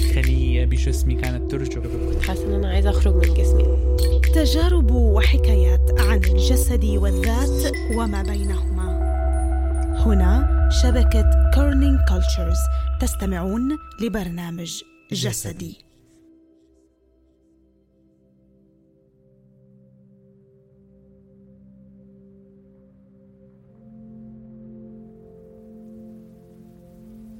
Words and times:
خلية 0.00 0.64
بجسمي 0.64 1.14
كانت 1.14 1.50
ترجف 1.50 2.22
حاسة 2.26 2.46
إن 2.46 2.52
أنا 2.52 2.68
عايزة 2.68 2.90
أخرج 2.90 3.14
من 3.14 3.34
جسمي. 3.34 3.64
تجارب 4.34 4.90
وحكايات 4.90 6.00
عن 6.00 6.16
الجسد 6.24 6.84
والذات 6.84 7.72
وما 7.96 8.22
بينهما. 8.22 8.94
هنا 10.06 10.68
شبكة 10.82 11.50
Kerning 11.54 11.98
Cultures 12.08 12.58
تستمعون 13.00 13.68
لبرنامج 14.00 14.82
جسدي. 15.12 15.84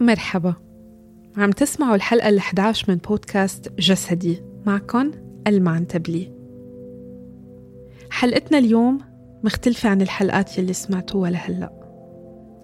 مرحبا. 0.00 0.54
عم 1.36 1.50
تسمعوا 1.50 1.94
الحلقة 1.94 2.28
ال 2.28 2.38
11 2.38 2.84
من 2.88 2.96
بودكاست 2.96 3.72
جسدي 3.78 4.42
معكم 4.66 5.10
ألمان 5.46 5.86
تبلي. 5.86 6.32
حلقتنا 8.10 8.58
اليوم 8.58 8.98
مختلفة 9.44 9.88
عن 9.88 10.02
الحلقات 10.02 10.58
يلي 10.58 10.72
سمعتوها 10.72 11.30
لهلأ. 11.30 11.72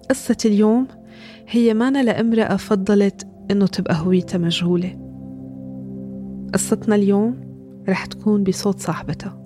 قصة 0.09 0.37
اليوم 0.45 0.87
هي 1.47 1.73
مانا 1.73 2.03
لامرأة 2.03 2.55
فضلت 2.55 3.27
إنه 3.51 3.67
تبقى 3.67 3.95
هويتها 3.95 4.37
مجهولة. 4.37 4.99
قصتنا 6.53 6.95
اليوم 6.95 7.41
رح 7.89 8.05
تكون 8.05 8.43
بصوت 8.43 8.79
صاحبتها 8.79 9.37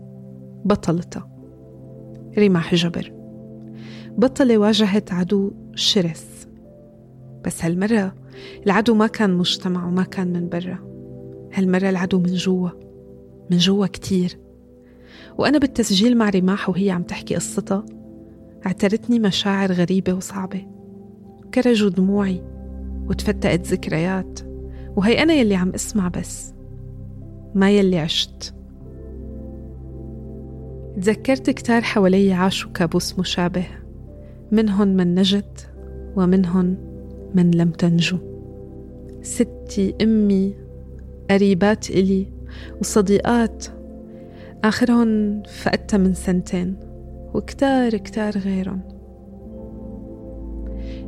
بطلتها 0.65 1.29
ريما 2.37 2.61
جبر. 2.71 3.13
بطلة 4.17 4.57
واجهت 4.57 5.13
عدو 5.13 5.51
شرس. 5.75 6.47
بس 7.45 7.65
هالمرة 7.65 8.24
العدو 8.65 8.95
ما 8.95 9.07
كان 9.07 9.33
مجتمع 9.33 9.87
وما 9.87 10.03
كان 10.03 10.33
من 10.33 10.49
برا. 10.49 10.79
هالمرة 11.53 11.89
العدو 11.89 12.19
من 12.19 12.33
جوا 12.33 12.69
من 13.51 13.57
جوا 13.57 13.87
كتير. 13.87 14.39
وأنا 15.37 15.57
بالتسجيل 15.57 16.17
مع 16.17 16.29
رماح 16.29 16.69
وهي 16.69 16.91
عم 16.91 17.03
تحكي 17.03 17.35
قصتها 17.35 17.85
اعترتني 18.65 19.19
مشاعر 19.19 19.71
غريبة 19.71 20.13
وصعبة. 20.13 20.67
كرجوا 21.53 21.89
دموعي 21.89 22.43
وتفتقت 23.07 23.67
ذكريات 23.67 24.39
وهي 24.95 25.23
أنا 25.23 25.33
يلي 25.33 25.55
عم 25.55 25.69
أسمع 25.69 26.07
بس 26.07 26.53
ما 27.55 27.71
يلي 27.71 27.99
عشت. 27.99 28.55
تذكرت 31.01 31.49
كتار 31.49 31.81
حوالي 31.81 32.33
عاشوا 32.33 32.71
كابوس 32.71 33.19
مشابه 33.19 33.65
منهن 34.51 34.87
من 34.95 35.15
نجت 35.15 35.69
ومنهن 36.15 36.77
من 37.35 37.51
لم 37.51 37.71
تنجو. 37.71 38.17
ستي 39.21 39.95
أمي 40.01 40.55
قريبات 41.29 41.89
إلي 41.89 42.27
وصديقات 42.81 43.65
آخرهم 44.63 45.43
فقدتها 45.43 45.97
من 45.97 46.13
سنتين 46.13 46.75
وكتار 47.33 47.97
كتار 47.97 48.37
غيرهم. 48.37 48.81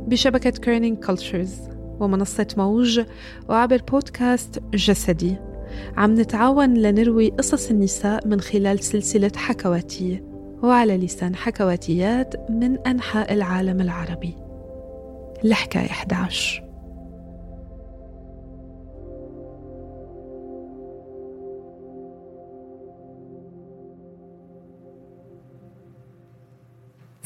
بشبكة 0.06 0.50
Kerning 0.50 1.04
Cultures 1.04 1.54
ومنصة 2.00 2.46
موج 2.56 3.00
وعبر 3.48 3.82
بودكاست 3.90 4.62
جسدي 4.74 5.36
عم 5.96 6.14
نتعاون 6.14 6.74
لنروي 6.74 7.30
قصص 7.30 7.70
النساء 7.70 8.28
من 8.28 8.40
خلال 8.40 8.80
سلسلة 8.80 9.32
حكواتية 9.36 10.24
وعلى 10.62 10.96
لسان 10.96 11.36
حكواتيات 11.36 12.50
من 12.50 12.78
أنحاء 12.78 13.34
العالم 13.34 13.80
العربي. 13.80 14.47
الحكاية 15.44 15.90
11 15.90 16.64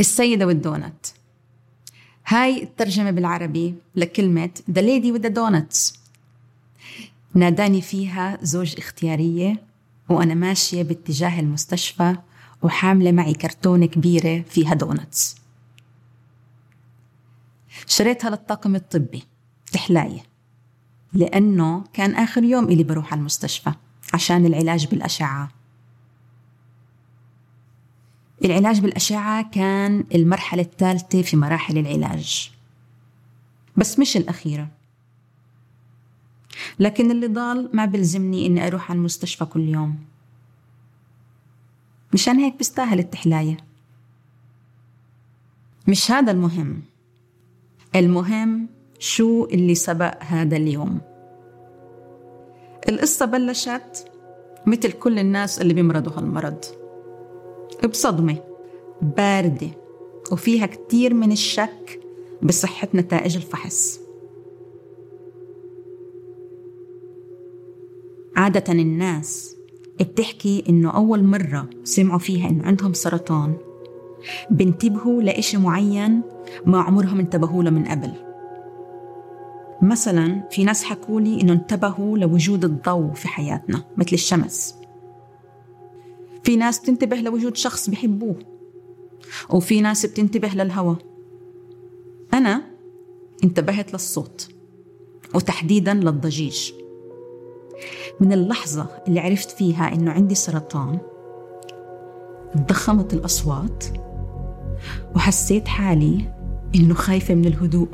السيدة 0.00 0.46
والدونت 0.46 1.06
هاي 2.26 2.62
الترجمة 2.62 3.10
بالعربي 3.10 3.74
لكلمة 3.96 4.50
The 4.72 4.80
Lady 4.80 5.16
with 5.16 5.22
the 5.26 5.34
Donuts 5.34 5.96
ناداني 7.34 7.80
فيها 7.80 8.38
زوج 8.42 8.74
اختيارية 8.78 9.56
وأنا 10.08 10.34
ماشية 10.34 10.82
باتجاه 10.82 11.40
المستشفى 11.40 12.16
وحاملة 12.62 13.12
معي 13.12 13.32
كرتونة 13.32 13.86
كبيرة 13.86 14.42
فيها 14.42 14.74
دونتس 14.74 15.41
شريتها 17.86 18.30
للطاقم 18.30 18.74
الطبي 18.74 19.22
تحلاية. 19.72 20.22
لأنه 21.12 21.84
كان 21.92 22.14
آخر 22.14 22.42
يوم 22.44 22.64
إلي 22.64 22.82
بروح 22.82 23.12
على 23.12 23.18
المستشفى 23.18 23.72
عشان 24.14 24.46
العلاج 24.46 24.86
بالأشعة. 24.86 25.50
العلاج 28.44 28.80
بالأشعة 28.80 29.50
كان 29.50 30.04
المرحلة 30.14 30.62
الثالثة 30.62 31.22
في 31.22 31.36
مراحل 31.36 31.78
العلاج. 31.78 32.52
بس 33.76 33.98
مش 33.98 34.16
الأخيرة. 34.16 34.68
لكن 36.78 37.10
اللي 37.10 37.26
ضال 37.26 37.70
ما 37.72 37.84
بلزمني 37.84 38.46
إني 38.46 38.66
أروح 38.66 38.90
على 38.90 38.98
المستشفى 38.98 39.44
كل 39.44 39.68
يوم. 39.68 39.98
مشان 42.14 42.36
هيك 42.38 42.58
بستاهل 42.58 42.98
التحلاية. 42.98 43.56
مش 45.88 46.10
هذا 46.10 46.32
المهم. 46.32 46.82
المهم 47.96 48.68
شو 48.98 49.44
اللي 49.44 49.74
سبق 49.74 50.14
هذا 50.20 50.56
اليوم؟ 50.56 51.00
القصة 52.88 53.26
بلشت 53.26 54.06
مثل 54.66 54.92
كل 54.92 55.18
الناس 55.18 55.60
اللي 55.60 55.74
بيمرضوا 55.74 56.12
هالمرض. 56.12 56.64
بصدمة 57.88 58.36
باردة 59.02 59.68
وفيها 60.32 60.66
كتير 60.66 61.14
من 61.14 61.32
الشك 61.32 62.00
بصحة 62.42 62.88
نتائج 62.94 63.36
الفحص. 63.36 64.00
عادة 68.36 68.72
الناس 68.72 69.56
بتحكي 70.00 70.64
إنه 70.68 70.90
أول 70.90 71.24
مرة 71.24 71.70
سمعوا 71.84 72.18
فيها 72.18 72.48
إنه 72.48 72.66
عندهم 72.66 72.92
سرطان. 72.92 73.56
بنتبهوا 74.50 75.22
لإشي 75.22 75.56
معين 75.56 76.22
ما 76.66 76.80
عمرهم 76.80 77.18
انتبهوا 77.18 77.62
له 77.62 77.70
من 77.70 77.84
قبل. 77.84 78.12
مثلا 79.82 80.48
في 80.50 80.64
ناس 80.64 80.84
حكوا 80.84 81.20
لي 81.20 81.40
إنه 81.40 81.52
انتبهوا 81.52 82.18
لوجود 82.18 82.64
الضوء 82.64 83.12
في 83.12 83.28
حياتنا 83.28 83.84
مثل 83.96 84.10
الشمس. 84.12 84.74
في 86.42 86.56
ناس 86.56 86.78
بتنتبه 86.78 87.16
لوجود 87.16 87.56
شخص 87.56 87.90
بحبوه 87.90 88.36
وفي 89.50 89.80
ناس 89.80 90.06
بتنتبه 90.06 90.48
للهوى 90.48 90.96
أنا 92.34 92.62
انتبهت 93.44 93.92
للصوت 93.92 94.48
وتحديدا 95.34 95.94
للضجيج. 95.94 96.72
من 98.20 98.32
اللحظة 98.32 98.86
اللي 99.08 99.20
عرفت 99.20 99.50
فيها 99.50 99.94
إنه 99.94 100.10
عندي 100.10 100.34
سرطان 100.34 100.98
ضخمت 102.56 103.14
الأصوات 103.14 103.84
وحسيت 105.16 105.68
حالي 105.68 106.32
إنه 106.74 106.94
خايفة 106.94 107.34
من 107.34 107.44
الهدوء. 107.44 107.88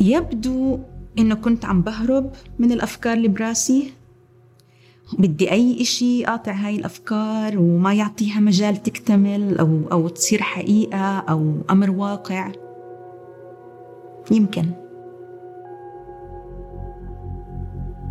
يبدو 0.00 0.78
إنه 1.18 1.34
كنت 1.34 1.64
عم 1.64 1.82
بهرب 1.82 2.30
من 2.58 2.72
الأفكار 2.72 3.12
اللي 3.12 3.28
براسي. 3.28 3.92
بدي 5.18 5.50
أي 5.52 5.80
إشي 5.80 6.24
قاطع 6.24 6.52
هاي 6.52 6.76
الأفكار 6.76 7.58
وما 7.58 7.94
يعطيها 7.94 8.40
مجال 8.40 8.82
تكتمل 8.82 9.58
أو, 9.58 9.80
أو 9.92 10.08
تصير 10.08 10.42
حقيقة 10.42 11.18
أو 11.18 11.54
أمر 11.70 11.90
واقع. 11.90 12.52
يمكن. 14.30 14.66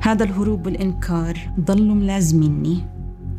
هذا 0.01 0.23
الهروب 0.23 0.65
والإنكار 0.65 1.37
ضلوا 1.59 1.95
ملازميني 1.95 2.77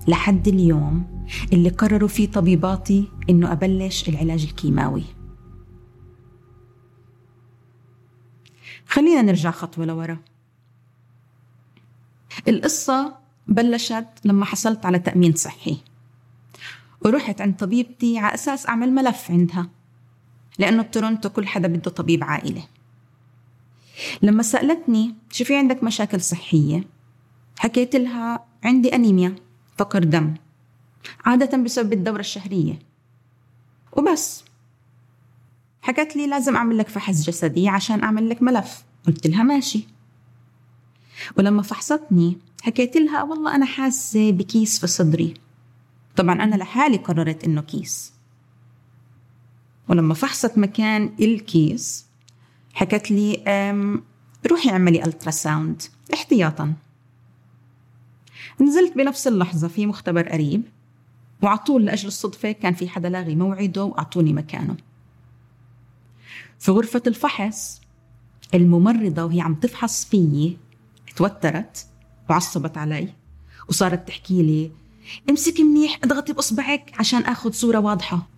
لحد 0.09 0.49
اليوم. 0.49 1.12
اللي 1.53 1.69
قرروا 1.69 2.09
فيه 2.09 2.31
طبيباتي 2.31 3.09
إنه 3.31 3.53
أبلش 3.53 4.09
العلاج 4.09 4.45
الكيماوي. 4.45 5.05
خلينا 8.87 9.23
نرجع 9.23 9.51
خطوة 9.51 9.85
لورا. 9.85 10.19
القصة 12.49 13.17
بلشت 13.47 14.09
لما 14.25 14.45
حصلت 14.45 14.87
على 14.87 14.99
تأمين 14.99 15.35
صحي. 15.35 15.79
ورحت 17.05 17.41
عند 17.41 17.57
طبيبتي 17.57 18.19
على 18.19 18.35
أساس 18.35 18.69
أعمل 18.69 18.93
ملف 18.93 19.31
عندها 19.31 19.69
لأنه 20.59 20.83
بتورونتو 20.83 21.29
كل 21.29 21.47
حدا 21.47 21.69
بده 21.69 21.91
طبيب 21.91 22.25
عائلة 22.25 22.63
لما 24.23 24.43
سألتني 24.43 25.15
شو 25.31 25.45
في 25.45 25.57
عندك 25.57 25.85
مشاكل 25.85 26.21
صحية 26.21 26.85
حكيت 27.59 27.97
لها 27.97 28.45
عندي 28.65 28.95
أنيميا 28.95 29.35
فقر 29.79 30.05
دم. 30.05 30.35
عادة 31.25 31.59
بسبب 31.59 31.93
الدورة 31.93 32.21
الشهرية. 32.21 32.79
وبس. 33.93 34.45
حكت 35.83 36.17
لي 36.17 36.27
لازم 36.27 36.57
أعمل 36.57 36.79
لك 36.79 36.89
فحص 36.89 37.23
جسدي 37.23 37.69
عشان 37.69 38.03
أعمل 38.03 38.29
لك 38.29 38.43
ملف. 38.43 38.85
قلت 39.07 39.27
لها 39.27 39.43
ماشي. 39.43 39.87
ولما 41.37 41.63
فحصتني 41.63 42.39
حكيت 42.63 42.97
لها 42.97 43.23
والله 43.23 43.55
أنا 43.55 43.67
حاسة 43.67 44.31
بكيس 44.31 44.79
في 44.79 44.87
صدري. 44.87 45.35
طبعا 46.17 46.43
أنا 46.43 46.55
لحالي 46.55 46.97
قررت 46.97 47.45
إنه 47.45 47.63
كيس. 47.63 48.13
ولما 49.89 50.15
فحصت 50.15 50.59
مكان 50.59 51.15
الكيس 51.21 52.07
حكت 52.75 53.11
لي 53.11 53.43
روحي 54.51 54.71
اعملي 54.71 55.05
ultrasound 55.05 55.83
احتياطا. 56.15 56.75
نزلت 58.61 58.97
بنفس 58.97 59.27
اللحظة 59.27 59.69
في 59.69 59.87
مختبر 59.87 60.29
قريب. 60.29 60.63
وعطول 61.43 61.85
لأجل 61.85 62.09
الصدفة 62.09 62.53
كان 62.53 62.75
في 62.75 62.89
حدا 62.89 63.09
لاغي 63.09 63.35
موعده 63.35 63.85
وأعطوني 63.85 64.33
مكانه. 64.33 64.77
في 66.59 66.71
غرفة 66.71 67.03
الفحص 67.07 67.81
الممرضة 68.55 69.25
وهي 69.25 69.41
عم 69.41 69.55
تفحص 69.55 70.05
فيي 70.05 70.59
توترت 71.17 71.87
وعصبت 72.31 72.79
علي 72.79 73.09
وصارت 73.69 74.09
تحكي 74.09 74.43
لي 74.43 74.71
امسكي 75.31 75.63
منيح 75.63 75.99
اضغطي 76.05 76.33
بإصبعك 76.33 76.93
عشان 76.99 77.23
آخذ 77.23 77.53
صورة 77.53 77.79
واضحة. 77.79 78.29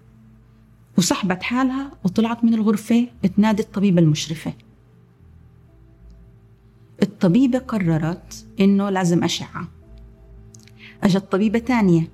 وسحبت 0.98 1.42
حالها 1.42 1.90
وطلعت 2.04 2.44
من 2.44 2.54
الغرفة 2.54 3.06
تنادي 3.36 3.62
الطبيبة 3.62 4.00
المشرفة. 4.00 4.52
الطبيبة 7.02 7.58
قررت 7.58 8.46
إنه 8.60 8.90
لازم 8.90 9.24
أشعة. 9.24 9.68
أجت 11.02 11.32
طبيبة 11.32 11.58
تانية 11.58 12.08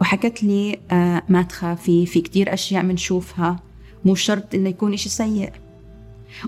وحكت 0.00 0.42
لي 0.42 0.78
آه 0.90 1.22
ما 1.28 1.42
تخافي 1.42 2.06
في 2.06 2.20
كتير 2.20 2.54
أشياء 2.54 2.82
بنشوفها 2.82 3.60
مو 4.04 4.14
شرط 4.14 4.54
إنه 4.54 4.68
يكون 4.68 4.92
إشي 4.92 5.08
سيء. 5.08 5.52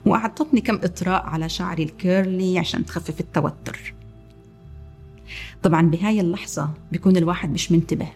وأعطتني 0.06 0.60
كم 0.60 0.74
إطراء 0.74 1.26
على 1.26 1.48
شعري 1.48 1.82
الكيرلي 1.82 2.58
عشان 2.58 2.84
تخفف 2.84 3.20
التوتر. 3.20 3.94
طبعا 5.62 5.82
بهاي 5.82 6.20
اللحظة 6.20 6.70
بيكون 6.92 7.16
الواحد 7.16 7.50
مش 7.52 7.72
منتبه. 7.72 8.08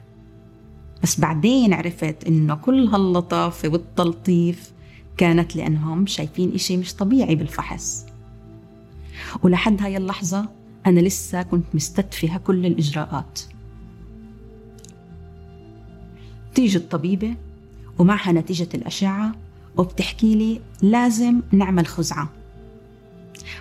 بس 1.03 1.21
بعدين 1.21 1.75
عرفت 1.75 2.25
إنه 2.25 2.55
كل 2.55 2.87
هاللطافة 2.87 3.69
والتلطيف 3.69 4.73
كانت 5.17 5.57
لأنهم 5.57 6.07
شايفين 6.07 6.55
إشي 6.55 6.77
مش 6.77 6.95
طبيعي 6.95 7.35
بالفحص. 7.35 8.07
ولحد 9.43 9.83
هاي 9.83 9.97
اللحظة 9.97 10.49
أنا 10.87 11.01
لسه 11.01 11.43
كنت 11.43 11.65
مستدفهة 11.75 12.39
كل 12.39 12.67
الإجراءات. 12.67 13.41
تيجي 16.55 16.79
الطبيبة 16.79 17.35
ومعها 17.99 18.33
نتيجة 18.33 18.69
الأشعة 18.75 19.33
وبتحكي 19.77 20.35
لي 20.35 20.61
لازم 20.83 21.41
نعمل 21.53 21.87
خزعة. 21.87 22.31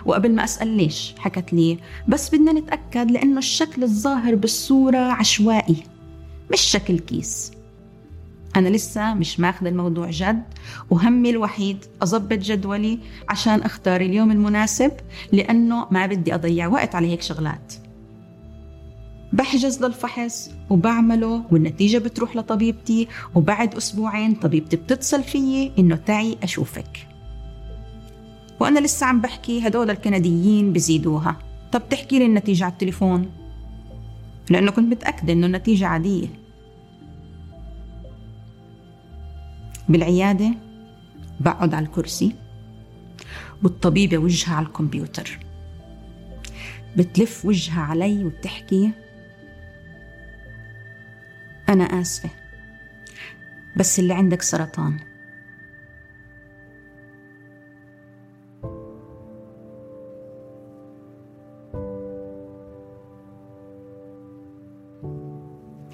وقبل 0.06 0.34
ما 0.34 0.44
أسأل 0.44 0.68
ليش 0.68 1.14
حكت 1.18 1.52
لي 1.52 1.78
بس 2.08 2.34
بدنا 2.34 2.52
نتأكد 2.52 3.10
لأنه 3.10 3.38
الشكل 3.38 3.82
الظاهر 3.82 4.34
بالصورة 4.34 4.98
عشوائي 4.98 5.76
مش 6.52 6.60
شكل 6.60 6.98
كيس. 6.98 7.52
أنا 8.56 8.68
لسه 8.68 9.14
مش 9.14 9.40
ماخذ 9.40 9.66
الموضوع 9.66 10.10
جد 10.10 10.42
وهمي 10.90 11.30
الوحيد 11.30 11.84
أضبط 12.02 12.38
جدولي 12.38 12.98
عشان 13.28 13.62
أختار 13.62 14.00
اليوم 14.00 14.30
المناسب 14.30 14.92
لأنه 15.32 15.86
ما 15.90 16.06
بدي 16.06 16.34
أضيع 16.34 16.66
وقت 16.66 16.94
على 16.94 17.06
هيك 17.06 17.22
شغلات. 17.22 17.74
بحجز 19.32 19.84
للفحص 19.84 20.50
وبعمله 20.70 21.44
والنتيجة 21.50 21.98
بتروح 21.98 22.36
لطبيبتي 22.36 23.08
وبعد 23.34 23.74
أسبوعين 23.74 24.34
طبيبتي 24.34 24.76
بتتصل 24.76 25.22
فيي 25.22 25.72
إنه 25.78 25.96
تعي 25.96 26.38
أشوفك. 26.42 27.06
وأنا 28.60 28.80
لسه 28.80 29.06
عم 29.06 29.20
بحكي 29.20 29.66
هدول 29.66 29.90
الكنديين 29.90 30.72
بزيدوها. 30.72 31.36
طب 31.72 31.82
تحكي 31.90 32.18
لي 32.18 32.26
النتيجة 32.26 32.64
على 32.64 32.72
التليفون؟ 32.72 33.30
لأنه 34.50 34.70
كنت 34.70 34.92
متأكدة 34.92 35.32
إنه 35.32 35.46
النتيجة 35.46 35.86
عادية. 35.86 36.26
بالعيادة 39.88 40.50
بقعد 41.40 41.74
على 41.74 41.86
الكرسي 41.86 42.32
والطبيبة 43.62 44.18
وجهها 44.18 44.54
على 44.54 44.66
الكمبيوتر. 44.66 45.38
بتلف 46.96 47.44
وجهها 47.44 47.80
علي 47.80 48.24
وبتحكي 48.24 48.90
أنا 51.68 51.84
آسفة. 51.84 52.30
بس 53.76 53.98
اللي 53.98 54.14
عندك 54.14 54.42
سرطان. 54.42 54.98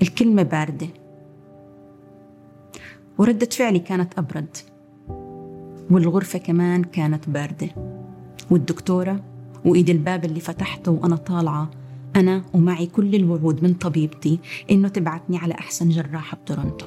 الكلمة 0.02 0.42
باردة. 0.42 0.88
وردة 3.18 3.46
فعلي 3.46 3.78
كانت 3.78 4.18
أبرد. 4.18 4.56
والغرفة 5.90 6.38
كمان 6.38 6.84
كانت 6.84 7.28
باردة. 7.28 7.68
والدكتورة 8.50 9.24
وإيد 9.64 9.90
الباب 9.90 10.24
اللي 10.24 10.40
فتحته 10.40 10.92
وأنا 10.92 11.16
طالعة 11.16 11.70
أنا 12.18 12.42
ومعي 12.54 12.86
كل 12.86 13.14
الوعود 13.14 13.62
من 13.62 13.74
طبيبتي 13.74 14.38
إنه 14.70 14.88
تبعتني 14.88 15.38
على 15.38 15.54
أحسن 15.54 15.88
جراحة 15.88 16.36
بتورنتو 16.36 16.86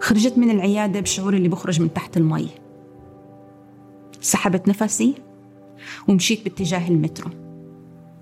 خرجت 0.00 0.38
من 0.38 0.50
العيادة 0.50 1.00
بشعور 1.00 1.34
اللي 1.34 1.48
بخرج 1.48 1.80
من 1.80 1.92
تحت 1.92 2.16
المي 2.16 2.48
سحبت 4.20 4.68
نفسي 4.68 5.14
ومشيت 6.08 6.44
باتجاه 6.44 6.88
المترو 6.88 7.30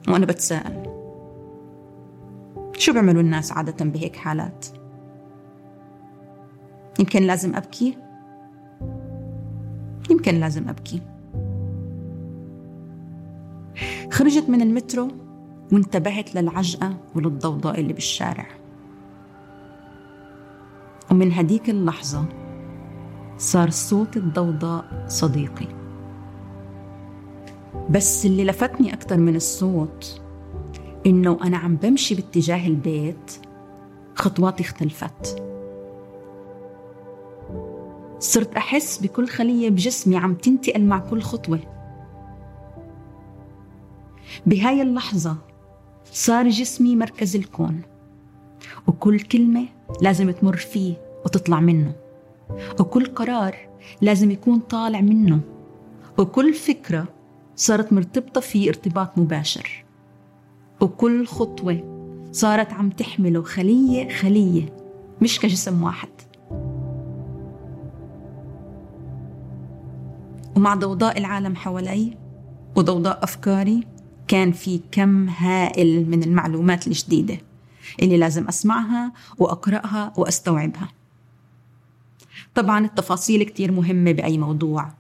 وأنا 0.09 0.27
بتساءل 0.27 0.83
شو 2.79 2.93
بيعملوا 2.93 3.23
الناس 3.23 3.53
عادة 3.53 3.85
بهيك 3.85 4.17
حالات؟ 4.17 4.67
يمكن 6.99 7.23
لازم 7.23 7.57
أبكي؟ 7.57 7.97
يمكن 10.11 10.35
لازم 10.35 10.69
أبكي 10.69 11.01
خرجت 14.23 14.50
من 14.50 14.62
المترو 14.62 15.09
وانتبهت 15.73 16.35
للعجقة 16.35 16.97
وللضوضاء 17.14 17.81
اللي 17.81 17.93
بالشارع. 17.93 18.47
ومن 21.11 21.33
هديك 21.33 21.71
اللحظة 21.71 22.25
صار 23.38 23.71
صوت 23.71 24.17
الضوضاء 24.17 25.05
صديقي. 25.09 25.67
بس 27.91 28.26
اللي 28.26 28.45
لفتني 28.45 28.93
أكثر 28.93 29.17
من 29.17 29.37
الصوت 29.37 30.21
إنه 31.07 31.38
أنا 31.43 31.57
عم 31.57 31.76
بمشي 31.76 32.14
باتجاه 32.14 32.67
البيت 32.67 33.33
خطواتي 34.14 34.62
اختلفت. 34.62 35.43
صرت 38.19 38.55
أحس 38.55 38.99
بكل 38.99 39.29
خلية 39.29 39.71
بجسمي 39.71 40.17
عم 40.17 40.35
تنتقل 40.35 40.85
مع 40.85 40.99
كل 40.99 41.23
خطوة. 41.23 41.72
بهاي 44.47 44.83
اللحظة 44.83 45.37
صار 46.13 46.49
جسمي 46.49 46.97
مركز 46.97 47.37
الكون 47.37 47.83
وكل 48.87 49.21
كلمة 49.21 49.67
لازم 50.01 50.31
تمر 50.31 50.57
فيه 50.57 50.95
وتطلع 51.25 51.61
منه 51.61 51.93
وكل 52.81 53.07
قرار 53.07 53.57
لازم 54.01 54.31
يكون 54.31 54.59
طالع 54.59 55.01
منه 55.01 55.41
وكل 56.19 56.55
فكرة 56.55 57.05
صارت 57.57 57.93
مرتبطة 57.93 58.41
فيه 58.41 58.69
ارتباط 58.69 59.19
مباشر 59.19 59.85
وكل 60.81 61.27
خطوة 61.27 61.93
صارت 62.33 62.73
عم 62.73 62.91
تحمله 62.91 63.43
خلية 63.43 64.09
خلية 64.09 64.77
مش 65.23 65.41
كجسم 65.41 65.83
واحد. 65.83 66.09
ومع 70.57 70.75
ضوضاء 70.75 71.19
العالم 71.19 71.57
حوالي 71.57 72.17
وضوضاء 72.77 73.25
أفكاري 73.25 73.87
كان 74.33 74.53
في 74.53 74.81
كم 74.93 75.29
هائل 75.29 76.11
من 76.11 76.23
المعلومات 76.23 76.87
الجديدة 76.87 77.39
اللي 78.03 78.17
لازم 78.17 78.49
أسمعها 78.49 79.12
وأقرأها 79.39 80.12
وأستوعبها. 80.17 80.89
طبعا 82.55 82.85
التفاصيل 82.85 83.43
كتير 83.43 83.73
مهمة 83.73 84.12
بأي 84.12 84.39
موضوع 84.39 84.93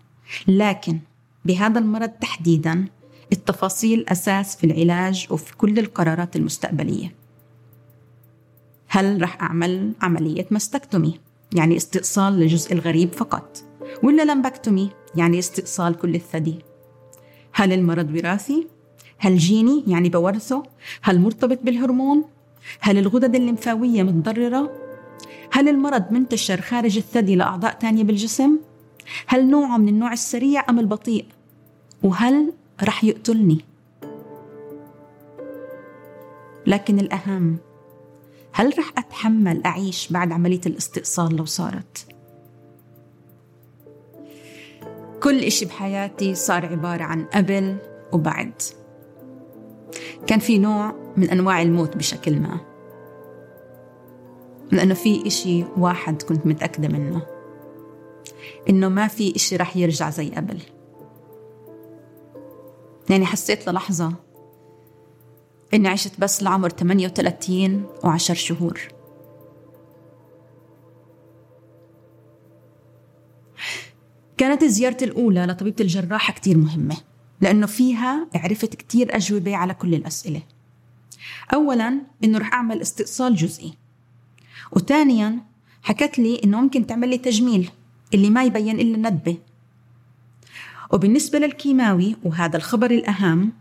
لكن 0.48 0.98
بهذا 1.44 1.78
المرض 1.78 2.08
تحديدا 2.08 2.84
التفاصيل 3.32 4.04
أساس 4.08 4.56
في 4.56 4.64
العلاج 4.64 5.26
وفي 5.30 5.56
كل 5.56 5.78
القرارات 5.78 6.36
المستقبلية. 6.36 7.14
هل 8.88 9.22
رح 9.22 9.42
أعمل 9.42 9.92
عملية 10.02 10.46
مستكتومي 10.50 11.20
يعني 11.54 11.76
استئصال 11.76 12.32
للجزء 12.32 12.72
الغريب 12.72 13.12
فقط 13.12 13.64
ولا 14.02 14.32
لمبكتومي 14.32 14.90
يعني 15.16 15.38
استئصال 15.38 15.94
كل 15.94 16.14
الثدي؟ 16.14 16.58
هل 17.52 17.72
المرض 17.72 18.14
وراثي؟ 18.14 18.81
هل 19.22 19.38
جيني 19.38 19.84
يعني 19.86 20.08
بورثه؟ 20.08 20.62
هل 21.02 21.20
مرتبط 21.20 21.58
بالهرمون؟ 21.62 22.24
هل 22.80 22.98
الغدد 22.98 23.34
الليمفاوية 23.34 24.02
متضررة؟ 24.02 24.72
هل 25.52 25.68
المرض 25.68 26.12
منتشر 26.12 26.60
خارج 26.60 26.96
الثدي 26.96 27.36
لأعضاء 27.36 27.74
تانية 27.74 28.04
بالجسم؟ 28.04 28.58
هل 29.26 29.50
نوعه 29.50 29.76
من 29.76 29.88
النوع 29.88 30.12
السريع 30.12 30.64
أم 30.68 30.78
البطيء؟ 30.78 31.24
وهل 32.02 32.52
رح 32.82 33.04
يقتلني؟ 33.04 33.58
لكن 36.66 36.98
الأهم 36.98 37.56
هل 38.52 38.78
رح 38.78 38.92
أتحمل 38.98 39.62
أعيش 39.66 40.12
بعد 40.12 40.32
عملية 40.32 40.60
الاستئصال 40.66 41.36
لو 41.36 41.44
صارت؟ 41.44 42.06
كل 45.20 45.38
إشي 45.38 45.64
بحياتي 45.64 46.34
صار 46.34 46.66
عبارة 46.66 47.02
عن 47.02 47.24
قبل 47.24 47.76
وبعد 48.12 48.52
كان 50.26 50.38
في 50.38 50.58
نوع 50.58 50.94
من 51.16 51.30
أنواع 51.30 51.62
الموت 51.62 51.96
بشكل 51.96 52.40
ما. 52.40 52.60
لأنه 54.72 54.94
في 54.94 55.26
إشي 55.26 55.64
واحد 55.76 56.22
كنت 56.22 56.46
متأكدة 56.46 56.88
منه. 56.88 57.22
إنه 58.68 58.88
ما 58.88 59.08
في 59.08 59.36
إشي 59.36 59.56
رح 59.56 59.76
يرجع 59.76 60.10
زي 60.10 60.30
قبل. 60.30 60.58
يعني 63.10 63.26
حسيت 63.26 63.68
للحظة 63.68 64.12
إني 65.74 65.88
عشت 65.88 66.20
بس 66.20 66.42
لعمر 66.42 66.68
38 66.68 67.86
وعشر 68.04 68.34
شهور. 68.34 68.80
كانت 74.36 74.64
زيارتي 74.64 75.04
الأولى 75.04 75.46
لطبيبة 75.46 75.76
الجراحة 75.80 76.32
كتير 76.32 76.58
مهمة. 76.58 76.96
لأنه 77.42 77.66
فيها 77.66 78.28
عرفت 78.34 78.74
كتير 78.74 79.16
أجوبة 79.16 79.56
على 79.56 79.74
كل 79.74 79.94
الأسئلة. 79.94 80.42
أولا 81.54 81.98
إنه 82.24 82.38
رح 82.38 82.54
أعمل 82.54 82.80
استئصال 82.80 83.34
جزئي. 83.34 83.74
وثانيا 84.72 85.38
حكت 85.82 86.18
لي 86.18 86.40
إنه 86.44 86.60
ممكن 86.60 86.86
تعمل 86.86 87.08
لي 87.08 87.18
تجميل 87.18 87.70
اللي 88.14 88.30
ما 88.30 88.44
يبين 88.44 88.80
إلا 88.80 88.94
الندبة. 88.94 89.36
وبالنسبة 90.92 91.38
للكيماوي 91.38 92.16
وهذا 92.24 92.56
الخبر 92.56 92.90
الأهم 92.90 93.52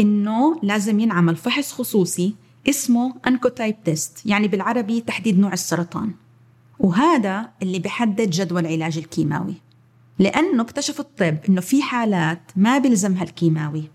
إنه 0.00 0.60
لازم 0.62 1.00
ينعمل 1.00 1.36
فحص 1.36 1.72
خصوصي 1.72 2.34
اسمه 2.68 3.14
Oncotype 3.26 3.76
test 3.84 4.26
يعني 4.26 4.48
بالعربي 4.48 5.00
تحديد 5.00 5.38
نوع 5.38 5.52
السرطان. 5.52 6.12
وهذا 6.78 7.48
اللي 7.62 7.78
بحدد 7.78 8.30
جدول 8.30 8.66
العلاج 8.66 8.98
الكيماوي. 8.98 9.54
لأنه 10.18 10.62
اكتشف 10.62 11.00
الطب 11.00 11.36
إنه 11.48 11.60
في 11.60 11.82
حالات 11.82 12.42
ما 12.56 12.78
بيلزمها 12.78 13.22
الكيماوي 13.22 13.90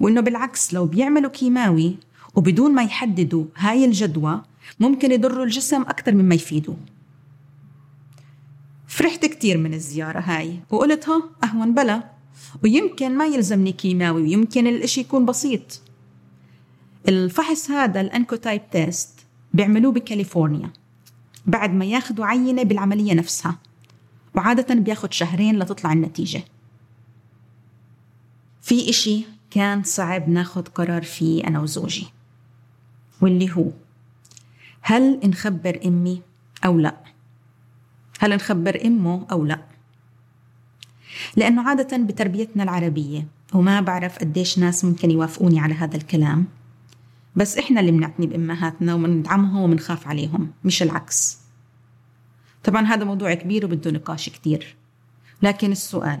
وإنه 0.00 0.20
بالعكس 0.20 0.74
لو 0.74 0.86
بيعملوا 0.86 1.30
كيماوي 1.30 1.96
وبدون 2.34 2.74
ما 2.74 2.82
يحددوا 2.82 3.44
هاي 3.56 3.84
الجدوى 3.84 4.42
ممكن 4.80 5.12
يضروا 5.12 5.44
الجسم 5.44 5.82
أكثر 5.82 6.14
مما 6.14 6.34
يفيدوا. 6.34 6.74
فرحت 8.86 9.26
كتير 9.26 9.58
من 9.58 9.74
الزيارة 9.74 10.20
هاي 10.20 10.60
وقلت 10.70 11.08
ها 11.08 11.22
أهون 11.44 11.74
بلا. 11.74 12.10
ويمكن 12.64 13.16
ما 13.16 13.26
يلزمني 13.26 13.72
كيماوي 13.72 14.22
ويمكن 14.22 14.66
الإشي 14.66 15.00
يكون 15.00 15.26
بسيط. 15.26 15.80
الفحص 17.08 17.70
هذا 17.70 18.00
ال 18.00 18.08
Oncotype 18.08 18.70
test 18.70 19.10
بيعملوه 19.54 19.92
بكاليفورنيا 19.92 20.70
بعد 21.46 21.74
ما 21.74 21.84
ياخدوا 21.84 22.26
عينة 22.26 22.62
بالعملية 22.62 23.14
نفسها. 23.14 23.58
وعادة 24.38 24.74
بياخد 24.74 25.12
شهرين 25.12 25.58
لتطلع 25.58 25.92
النتيجة. 25.92 26.42
في 28.62 28.90
إشي 28.90 29.24
كان 29.50 29.82
صعب 29.82 30.28
ناخد 30.28 30.68
قرار 30.68 31.02
فيه 31.02 31.46
أنا 31.46 31.60
وزوجي 31.60 32.06
واللي 33.20 33.52
هو 33.56 33.70
هل 34.80 35.20
نخبر 35.24 35.80
أمي 35.86 36.22
أو 36.64 36.78
لا؟ 36.78 36.96
هل 38.20 38.34
نخبر 38.34 38.80
أمه 38.84 39.26
أو 39.30 39.44
لا؟ 39.44 39.60
لأنه 41.36 41.68
عادة 41.68 41.96
بتربيتنا 41.96 42.62
العربية 42.62 43.26
وما 43.54 43.80
بعرف 43.80 44.18
قديش 44.18 44.58
ناس 44.58 44.84
ممكن 44.84 45.10
يوافقوني 45.10 45.60
على 45.60 45.74
هذا 45.74 45.96
الكلام 45.96 46.46
بس 47.36 47.58
إحنا 47.58 47.80
اللي 47.80 47.92
بنعتني 47.92 48.26
بأمهاتنا 48.26 48.94
ومندعمهم 48.94 49.62
ومنخاف 49.62 50.08
عليهم 50.08 50.50
مش 50.64 50.82
العكس. 50.82 51.47
طبعا 52.64 52.86
هذا 52.86 53.04
موضوع 53.04 53.34
كبير 53.34 53.64
وبده 53.64 53.90
نقاش 53.90 54.28
كتير. 54.28 54.76
لكن 55.42 55.72
السؤال 55.72 56.20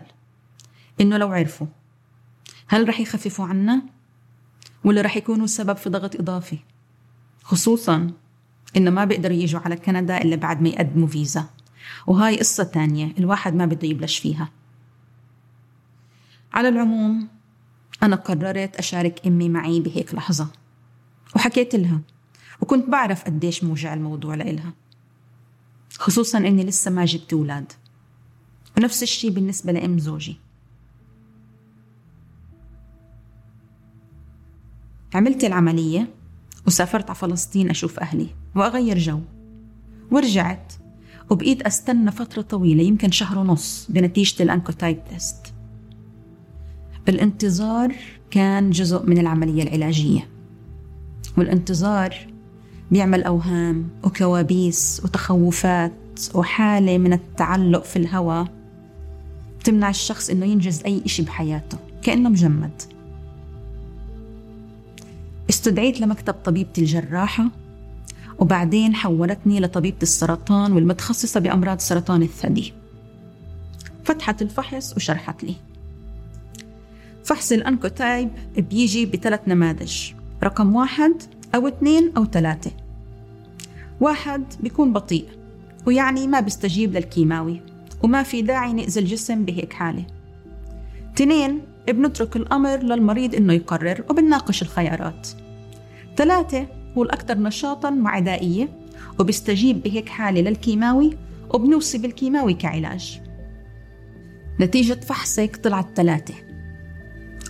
إنه 1.00 1.16
لو 1.16 1.32
عرفوا 1.32 1.66
هل 2.68 2.88
رح 2.88 3.00
يخففوا 3.00 3.46
عنا؟ 3.46 3.82
ولا 4.84 5.02
رح 5.02 5.16
يكونوا 5.16 5.46
سبب 5.46 5.76
في 5.76 5.90
ضغط 5.90 6.16
إضافي؟ 6.16 6.58
خصوصا 7.42 8.10
إنه 8.76 8.90
ما 8.90 9.04
بيقدروا 9.04 9.36
يجوا 9.36 9.60
على 9.60 9.76
كندا 9.76 10.22
إلا 10.22 10.36
بعد 10.36 10.62
ما 10.62 10.68
يقدموا 10.68 11.06
فيزا. 11.08 11.46
وهاي 12.06 12.38
قصة 12.38 12.64
تانية 12.64 13.14
الواحد 13.18 13.54
ما 13.54 13.66
بده 13.66 13.88
يبلش 13.88 14.18
فيها. 14.18 14.50
على 16.52 16.68
العموم 16.68 17.28
أنا 18.02 18.16
قررت 18.16 18.76
أشارك 18.76 19.26
أمي 19.26 19.48
معي 19.48 19.80
بهيك 19.80 20.14
لحظة. 20.14 20.48
وحكيت 21.36 21.74
لها 21.74 22.00
وكنت 22.60 22.88
بعرف 22.88 23.24
قديش 23.24 23.64
موجع 23.64 23.94
الموضوع 23.94 24.34
لإلها. 24.34 24.72
خصوصا 25.98 26.38
إني 26.38 26.64
لسه 26.64 26.90
ما 26.90 27.04
جبت 27.04 27.32
أولاد. 27.32 27.72
ونفس 28.78 29.02
الشي 29.02 29.30
بالنسبة 29.30 29.72
لأم 29.72 29.98
زوجي. 29.98 30.36
عملت 35.14 35.44
العملية 35.44 36.08
وسافرت 36.66 37.10
على 37.10 37.18
فلسطين 37.18 37.70
أشوف 37.70 38.00
أهلي 38.00 38.28
وأغير 38.54 38.98
جو. 38.98 39.20
ورجعت 40.10 40.72
وبقيت 41.30 41.62
أستنى 41.62 42.10
فترة 42.10 42.42
طويلة 42.42 42.82
يمكن 42.82 43.10
شهر 43.10 43.38
ونص 43.38 43.86
بنتيجة 43.88 44.42
ال 44.42 44.49
Oncotype 44.49 45.04
test. 45.04 45.54
الانتظار 47.08 47.94
كان 48.30 48.70
جزء 48.70 49.06
من 49.06 49.18
العملية 49.18 49.62
العلاجية. 49.62 50.28
والانتظار 51.38 52.37
بيعمل 52.90 53.22
أوهام 53.22 53.88
وكوابيس 54.04 55.00
وتخوفات 55.04 55.92
وحالة 56.34 56.98
من 56.98 57.12
التعلق 57.12 57.84
في 57.84 57.96
الهوى 57.96 58.48
تمنع 59.64 59.90
الشخص 59.90 60.30
إنه 60.30 60.46
ينجز 60.46 60.82
أي 60.84 61.02
إشي 61.06 61.22
بحياته 61.22 61.78
كأنه 62.02 62.28
مجمد. 62.28 62.82
استدعيت 65.50 66.00
لمكتب 66.00 66.34
طبيبة 66.34 66.70
الجراحة 66.78 67.50
وبعدين 68.38 68.94
حولتني 68.94 69.60
لطبيبة 69.60 69.98
السرطان 70.02 70.72
والمتخصصة 70.72 71.40
بأمراض 71.40 71.78
سرطان 71.78 72.22
الثدي. 72.22 72.72
فتحت 74.04 74.42
الفحص 74.42 74.96
وشرحت 74.96 75.44
لي. 75.44 75.54
فحص 77.24 77.52
الأنكوتايب 77.52 78.30
بيجي 78.56 79.06
بثلاث 79.06 79.40
نماذج. 79.48 80.12
رقم 80.42 80.76
واحد 80.76 81.12
أو 81.54 81.68
اثنين 81.68 82.12
أو 82.16 82.24
ثلاثة. 82.24 82.70
واحد 84.00 84.44
بيكون 84.60 84.92
بطيء 84.92 85.24
ويعني 85.86 86.26
ما 86.26 86.40
بيستجيب 86.40 86.96
للكيماوي 86.96 87.60
وما 88.02 88.22
في 88.22 88.42
داعي 88.42 88.72
نأذي 88.72 89.00
الجسم 89.00 89.44
بهيك 89.44 89.72
حالة. 89.72 90.06
اثنين 91.14 91.60
بنترك 91.88 92.36
الأمر 92.36 92.76
للمريض 92.76 93.34
إنه 93.34 93.52
يقرر 93.52 94.04
وبنناقش 94.10 94.62
الخيارات. 94.62 95.28
ثلاثة 96.16 96.66
هو 96.98 97.02
الأكثر 97.02 97.38
نشاطا 97.38 97.90
وعدائية 98.04 98.68
وبيستجيب 99.20 99.82
بهيك 99.82 100.08
حالة 100.08 100.40
للكيماوي 100.40 101.16
وبنوصي 101.50 101.98
بالكيماوي 101.98 102.54
كعلاج. 102.54 103.20
نتيجة 104.60 105.00
فحصك 105.00 105.56
طلعت 105.56 105.86
ثلاثة 105.96 106.34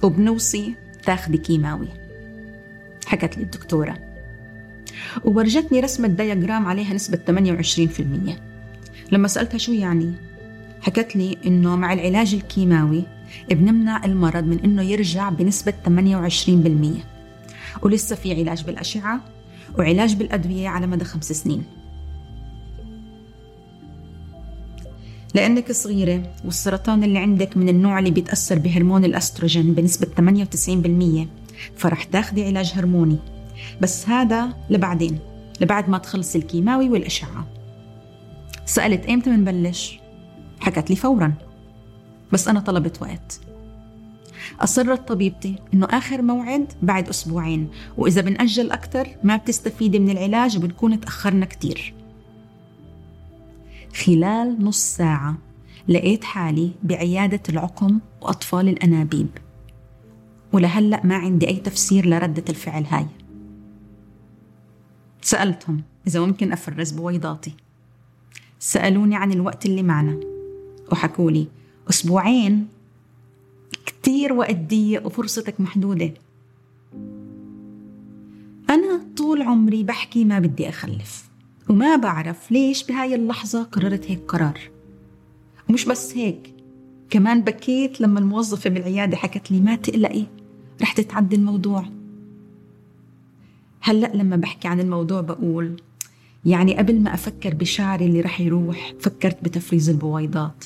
وبنوصي 0.02 0.74
تاخدي 1.04 1.38
كيماوي. 1.38 1.88
حكت 3.08 3.36
لي 3.36 3.42
الدكتورة. 3.42 3.98
وورجتني 5.24 5.80
رسمة 5.80 6.08
دياجرام 6.08 6.66
عليها 6.66 6.94
نسبة 6.94 7.18
28% 7.26 8.38
لما 9.12 9.28
سألتها 9.28 9.58
شو 9.58 9.72
يعني 9.72 10.12
حكت 10.82 11.16
لي 11.16 11.38
إنه 11.46 11.76
مع 11.76 11.92
العلاج 11.92 12.34
الكيماوي 12.34 13.02
بنمنع 13.50 14.04
المرض 14.04 14.44
من 14.44 14.58
إنه 14.60 14.82
يرجع 14.82 15.28
بنسبة 15.28 15.74
28% 15.86 17.82
ولسه 17.82 18.16
في 18.16 18.34
علاج 18.34 18.64
بالأشعة 18.64 19.20
وعلاج 19.78 20.14
بالأدوية 20.14 20.68
على 20.68 20.86
مدى 20.86 21.04
خمس 21.04 21.32
سنين. 21.32 21.62
لأنك 25.34 25.72
صغيرة 25.72 26.22
والسرطان 26.44 27.04
اللي 27.04 27.18
عندك 27.18 27.56
من 27.56 27.68
النوع 27.68 27.98
اللي 27.98 28.10
بيتأثر 28.10 28.58
بهرمون 28.58 29.04
الأستروجين 29.04 29.74
بنسبة 29.74 30.06
98% 30.06 31.37
فرح 31.76 32.04
تاخدي 32.04 32.44
علاج 32.44 32.72
هرموني. 32.76 33.18
بس 33.80 34.08
هذا 34.08 34.56
لبعدين 34.70 35.18
لبعد 35.60 35.88
ما 35.88 35.98
تخلص 35.98 36.36
الكيماوي 36.36 36.88
والأشعة. 36.88 37.46
سألت 38.64 39.06
إمتى 39.06 39.30
بنبلش؟ 39.30 39.98
حكت 40.60 40.90
لي 40.90 40.96
فورا. 40.96 41.32
بس 42.32 42.48
أنا 42.48 42.60
طلبت 42.60 43.02
وقت. 43.02 43.40
أصرت 44.60 45.08
طبيبتي 45.08 45.56
إنه 45.74 45.86
آخر 45.86 46.22
موعد 46.22 46.72
بعد 46.82 47.08
أسبوعين 47.08 47.68
وإذا 47.96 48.20
بنأجل 48.20 48.70
أكتر 48.70 49.08
ما 49.24 49.36
بتستفيدي 49.36 49.98
من 49.98 50.10
العلاج 50.10 50.56
وبنكون 50.56 51.00
تأخرنا 51.00 51.46
كتير. 51.46 51.94
خلال 54.04 54.64
نص 54.64 54.78
ساعة 54.78 55.36
لقيت 55.88 56.24
حالي 56.24 56.70
بعيادة 56.82 57.40
العقم 57.48 57.98
وأطفال 58.20 58.68
الأنابيب. 58.68 59.28
ولهلأ 60.52 61.06
ما 61.06 61.14
عندي 61.14 61.48
أي 61.48 61.56
تفسير 61.56 62.06
لردة 62.06 62.44
الفعل 62.48 62.84
هاي. 62.84 63.06
سألتهم 65.22 65.82
إذا 66.06 66.20
ممكن 66.20 66.52
أفرز 66.52 66.90
بويضاتي. 66.90 67.52
سألوني 68.58 69.16
عن 69.16 69.32
الوقت 69.32 69.66
اللي 69.66 69.82
معنا. 69.82 70.20
وحكوا 70.92 71.30
لي 71.30 71.46
أسبوعين؟ 71.90 72.68
كتير 73.86 74.32
وقت 74.32 74.56
ضيق 74.56 75.06
وفرصتك 75.06 75.60
محدودة. 75.60 76.14
أنا 78.70 79.00
طول 79.16 79.42
عمري 79.42 79.82
بحكي 79.82 80.24
ما 80.24 80.38
بدي 80.38 80.68
أخلف 80.68 81.28
وما 81.70 81.96
بعرف 81.96 82.52
ليش 82.52 82.86
بهاي 82.86 83.14
اللحظة 83.14 83.62
قررت 83.62 84.10
هيك 84.10 84.20
قرار. 84.28 84.60
ومش 85.68 85.84
بس 85.84 86.16
هيك 86.16 86.54
كمان 87.10 87.40
بكيت 87.40 88.00
لما 88.00 88.20
الموظفة 88.20 88.70
بالعيادة 88.70 89.16
حكت 89.16 89.50
لي 89.50 89.60
ما 89.60 89.76
تقلقي 89.76 90.26
رح 90.82 90.92
تتعدي 90.92 91.36
الموضوع. 91.36 91.84
هلأ 93.80 94.10
لما 94.14 94.36
بحكي 94.36 94.68
عن 94.68 94.80
الموضوع 94.80 95.20
بقول 95.20 95.76
يعني 96.44 96.76
قبل 96.76 97.00
ما 97.00 97.14
أفكر 97.14 97.54
بشعري 97.54 98.06
اللي 98.06 98.20
رح 98.20 98.40
يروح 98.40 98.94
فكرت 99.00 99.44
بتفريز 99.44 99.90
البويضات. 99.90 100.64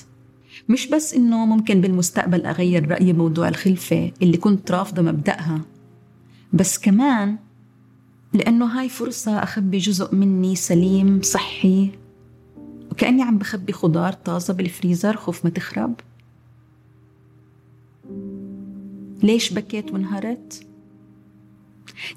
مش 0.68 0.86
بس 0.88 1.14
إنه 1.14 1.46
ممكن 1.46 1.80
بالمستقبل 1.80 2.46
أغير 2.46 2.88
رأيي 2.88 3.12
بموضوع 3.12 3.48
الخلفة 3.48 4.12
اللي 4.22 4.36
كنت 4.36 4.70
رافضة 4.70 5.02
مبدأها 5.02 5.60
بس 6.52 6.78
كمان 6.78 7.36
لأنه 8.32 8.66
هاي 8.66 8.88
فرصة 8.88 9.42
أخبي 9.42 9.78
جزء 9.78 10.14
مني 10.14 10.56
سليم 10.56 11.22
صحي 11.22 11.90
وكأني 12.90 13.22
عم 13.22 13.38
بخبي 13.38 13.72
خضار 13.72 14.12
طازة 14.12 14.54
بالفريزر 14.54 15.16
خوف 15.16 15.44
ما 15.44 15.50
تخرب. 15.50 15.94
ليش 19.22 19.52
بكيت 19.52 19.92
وانهارت؟ 19.92 20.66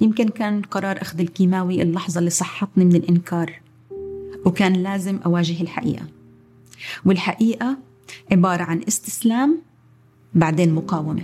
يمكن 0.01 0.29
كان 0.29 0.61
قرار 0.61 1.01
أخذ 1.01 1.19
الكيماوي 1.19 1.81
اللحظة 1.81 2.19
اللي 2.19 2.29
صحتني 2.29 2.85
من 2.85 2.95
الإنكار 2.95 3.59
وكان 4.45 4.73
لازم 4.73 5.19
أواجه 5.25 5.61
الحقيقة. 5.61 6.05
والحقيقة 7.05 7.77
عبارة 8.31 8.63
عن 8.63 8.81
استسلام 8.87 9.61
بعدين 10.33 10.73
مقاومة. 10.73 11.23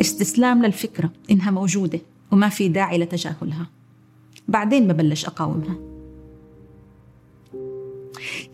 استسلام 0.00 0.62
للفكرة 0.62 1.10
إنها 1.30 1.50
موجودة 1.50 2.00
وما 2.32 2.48
في 2.48 2.68
داعي 2.68 2.98
لتجاهلها. 2.98 3.70
بعدين 4.48 4.88
ببلش 4.88 5.26
أقاومها. 5.26 5.76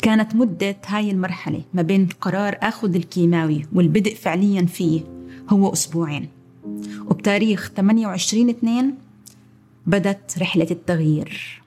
كانت 0.02 0.34
مدة 0.34 0.76
هاي 0.86 1.10
المرحلة 1.10 1.62
ما 1.74 1.82
بين 1.82 2.08
قرار 2.20 2.58
أخذ 2.62 2.94
الكيماوي 2.94 3.66
والبدء 3.72 4.14
فعليا 4.14 4.66
فيه 4.66 5.11
هو 5.52 5.72
أسبوعين. 5.72 6.28
وبتاريخ 7.06 7.72
28 7.76 8.48
2 8.48 8.94
بدت 9.86 10.38
رحلة 10.38 10.66
التغيير. 10.70 11.62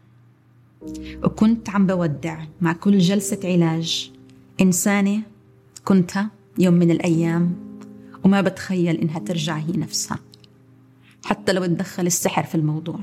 وكنت 1.24 1.70
عم 1.70 1.88
بودع 1.88 2.44
مع 2.62 2.74
كل 2.74 2.98
جلسة 2.98 3.40
علاج 3.44 4.12
إنسانة 4.62 5.22
كنتها 5.86 6.30
يوم 6.60 6.74
من 6.74 6.92
الأيام 6.92 7.56
وما 8.24 8.42
بتخيل 8.42 8.96
إنها 8.96 9.20
ترجع 9.20 9.58
هي 9.58 9.78
نفسها 9.78 10.20
حتى 11.26 11.54
لو 11.54 11.66
تدخل 11.66 12.06
السحر 12.06 12.44
في 12.44 12.56
الموضوع. 12.56 13.00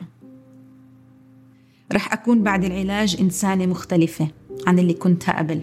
رح 1.93 2.13
أكون 2.13 2.43
بعد 2.43 2.65
العلاج 2.65 3.17
إنسانة 3.21 3.67
مختلفة 3.67 4.29
عن 4.67 4.79
اللي 4.79 4.95
كنتها 4.95 5.39
قبل. 5.39 5.63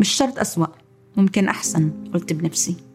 مش 0.00 0.08
شرط 0.08 0.38
أسوأ 0.38 0.66
ممكن 1.16 1.48
أحسن 1.48 1.90
قلت 2.14 2.32
بنفسي. 2.32 2.87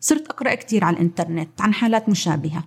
صرت 0.00 0.26
أقرأ 0.26 0.54
كتير 0.54 0.84
على 0.84 0.96
الإنترنت 0.96 1.60
عن 1.60 1.74
حالات 1.74 2.08
مشابهة 2.08 2.64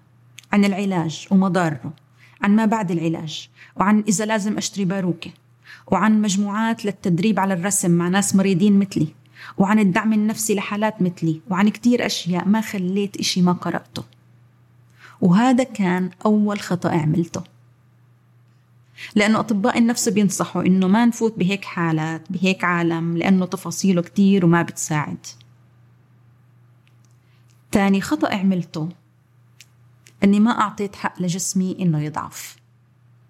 عن 0.54 0.66
العلاج 0.66 1.28
ومضاره 1.32 1.94
عن 2.42 2.56
ما 2.56 2.66
بعد 2.66 2.92
العلاج 2.92 3.50
وعن 3.76 4.04
إذا 4.08 4.26
لازم 4.26 4.58
أشتري 4.58 4.86
باروكة 4.86 5.32
وعن 5.88 6.22
مجموعات 6.22 6.86
للتدريب 6.86 7.40
على 7.40 7.54
الرسم 7.54 7.92
مع 7.92 8.08
ناس 8.08 8.36
مريضين 8.36 8.80
مثلي 8.80 9.08
وعن 9.58 9.80
الدعم 9.80 10.14
النفسي 10.14 10.56
لحالات 10.56 11.02
مثلي 11.02 11.42
وعن 11.50 11.70
كتير 11.70 12.06
أشياء 12.06 12.48
ما 12.48 12.62
خليت 12.62 13.18
إشي 13.18 13.42
ما 13.42 13.52
قرأته. 13.52 14.04
وهذا 15.22 15.64
كان 15.64 16.10
أول 16.26 16.60
خطأ 16.60 16.90
عملته. 16.90 17.44
لأنه 19.16 19.40
أطباء 19.40 19.78
النفس 19.78 20.10
بينصحوا 20.10 20.62
إنه 20.62 20.88
ما 20.88 21.06
نفوت 21.06 21.40
بهيك 21.40 21.66
حالات 21.66 22.32
بهيك 22.32 22.64
عالم 22.64 23.18
لأنه 23.18 23.46
تفاصيله 23.46 24.02
كتير 24.02 24.46
وما 24.46 24.62
بتساعد. 24.62 25.26
تاني 27.78 28.02
خطأ 28.02 28.36
عملته. 28.36 28.90
أني 30.24 30.40
ما 30.40 30.52
أعطيت 30.52 30.96
حق 30.96 31.22
لجسمي 31.22 31.78
إنه 31.80 32.04
يضعف. 32.04 32.56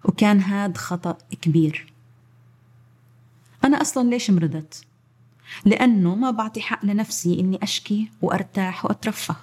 وكان 0.04 0.40
هاد 0.40 0.76
خطأ 0.76 1.18
كبير. 1.42 1.92
أنا 3.64 3.80
أصلا 3.80 4.10
ليش 4.10 4.30
مرضت؟ 4.30 4.84
لأنه 5.64 6.14
ما 6.14 6.30
بعطي 6.30 6.60
حق 6.60 6.84
لنفسي 6.84 7.40
إني 7.40 7.58
أشكي 7.62 8.10
وأرتاح 8.22 8.84
وأترفه. 8.84 9.36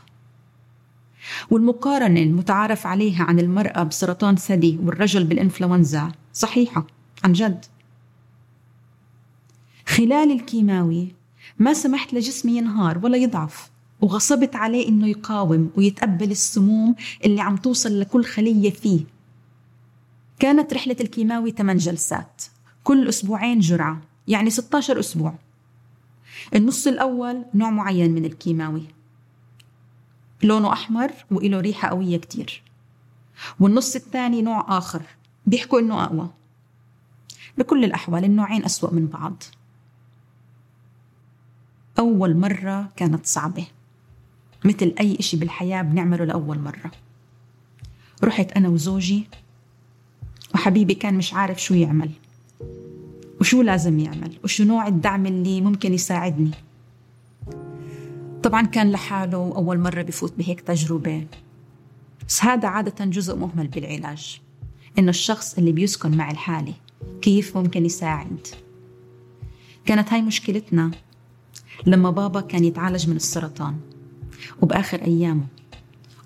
والمقارنة 1.49 2.19
المتعارف 2.19 2.87
عليها 2.87 3.23
عن 3.23 3.39
المرأة 3.39 3.83
بسرطان 3.83 4.35
ثدي 4.35 4.77
والرجل 4.83 5.23
بالإنفلونزا 5.23 6.11
صحيحة 6.33 6.87
عن 7.23 7.33
جد. 7.33 7.65
خلال 9.87 10.31
الكيماوي 10.31 11.15
ما 11.59 11.73
سمحت 11.73 12.13
لجسمي 12.13 12.57
ينهار 12.57 12.97
ولا 12.97 13.17
يضعف. 13.17 13.74
وغصبت 14.01 14.55
عليه 14.55 14.87
إنه 14.87 15.07
يقاوم 15.07 15.71
ويتقبل 15.75 16.31
السموم 16.31 16.95
اللي 17.25 17.41
عم 17.41 17.57
توصل 17.57 17.99
لكل 17.99 18.25
خلية 18.25 18.71
فيه. 18.71 19.03
كانت 20.39 20.73
رحلة 20.73 20.95
الكيماوي 21.01 21.51
8 21.51 21.79
جلسات 21.79 22.43
كل 22.83 23.09
أسبوعين 23.09 23.59
جرعة 23.59 24.01
يعني 24.27 24.49
16 24.49 24.99
أسبوع. 24.99 25.35
النص 26.55 26.87
الأول 26.87 27.45
نوع 27.53 27.69
معين 27.69 28.11
من 28.11 28.25
الكيماوي. 28.25 28.83
لونه 30.43 30.73
أحمر 30.73 31.11
وإله 31.31 31.59
ريحة 31.59 31.87
قوية 31.87 32.17
كتير. 32.17 32.63
والنص 33.59 33.95
الثاني 33.95 34.41
نوع 34.41 34.77
آخر 34.77 35.01
بيحكوا 35.45 35.79
إنه 35.79 36.03
أقوى. 36.03 36.29
بكل 37.57 37.83
الأحوال 37.83 38.23
النوعين 38.23 38.65
أسوأ 38.65 38.93
من 38.93 39.07
بعض. 39.07 39.43
أول 41.99 42.37
مرة 42.37 42.89
كانت 42.95 43.25
صعبة. 43.25 43.67
مثل 44.65 44.93
أي 44.99 45.19
إشي 45.19 45.37
بالحياة 45.37 45.81
بنعمله 45.81 46.25
لأول 46.25 46.59
مرة. 46.59 46.91
رحت 48.23 48.51
أنا 48.51 48.69
وزوجي 48.69 49.27
وحبيبي 50.55 50.93
كان 50.93 51.13
مش 51.13 51.33
عارف 51.33 51.61
شو 51.63 51.73
يعمل 51.73 52.11
وشو 53.39 53.61
لازم 53.61 53.99
يعمل 53.99 54.37
وشو 54.43 54.63
نوع 54.63 54.87
الدعم 54.87 55.25
اللي 55.25 55.61
ممكن 55.61 55.93
يساعدني. 55.93 56.51
طبعا 58.43 58.61
كان 58.61 58.91
لحاله 58.91 59.37
أول 59.37 59.79
مرة 59.79 60.01
بفوت 60.01 60.33
بهيك 60.37 60.61
تجربة. 60.61 61.27
بس 62.27 62.43
هذا 62.43 62.67
عادة 62.67 63.05
جزء 63.05 63.35
مهمل 63.35 63.67
بالعلاج 63.67 64.41
إنه 64.99 65.09
الشخص 65.09 65.57
اللي 65.57 65.71
بيسكن 65.71 66.17
مع 66.17 66.31
الحالة 66.31 66.73
كيف 67.21 67.57
ممكن 67.57 67.85
يساعد. 67.85 68.47
كانت 69.85 70.13
هاي 70.13 70.21
مشكلتنا 70.21 70.91
لما 71.85 72.09
بابا 72.11 72.41
كان 72.41 72.63
يتعالج 72.63 73.09
من 73.09 73.15
السرطان. 73.15 73.75
وبآخر 74.61 75.01
أيامه. 75.01 75.45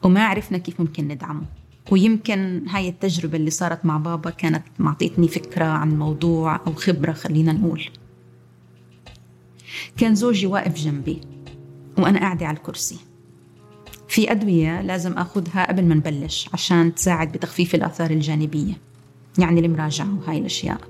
وما 0.04 0.26
عرفنا 0.26 0.58
كيف 0.58 0.80
ممكن 0.80 1.08
ندعمه. 1.08 1.46
ويمكن 1.92 2.68
هاي 2.68 2.90
التجربة 2.90 3.38
اللي 3.38 3.50
صارت 3.50 3.86
مع 3.86 3.98
بابا 3.98 4.30
كانت 4.30 4.64
معطيتني 4.80 5.28
فكرة 5.28 5.66
عن 5.66 6.00
موضوع 6.00 6.56
أو 6.56 6.74
خبرة 6.74 7.12
خلينا 7.12 7.54
نقول. 7.54 7.84
كان 9.98 10.16
زوجي 10.16 10.48
واقف 10.48 10.76
جنبي 10.76 11.22
وأنا 11.98 12.20
قاعدة 12.20 12.46
على 12.46 12.58
الكرسي. 12.58 12.98
في 14.08 14.32
أدوية 14.32 14.82
لازم 14.82 15.14
أخذها 15.14 15.68
قبل 15.68 15.86
ما 15.86 15.96
نبلش 15.96 16.50
عشان 16.54 16.96
تساعد 16.96 17.32
بتخفيف 17.32 17.76
الآثار 17.76 18.12
الجانبية. 18.12 18.74
يعني 19.40 19.60
المراجعة 19.60 20.20
وهاي 20.20 20.38
الأشياء. 20.38 20.82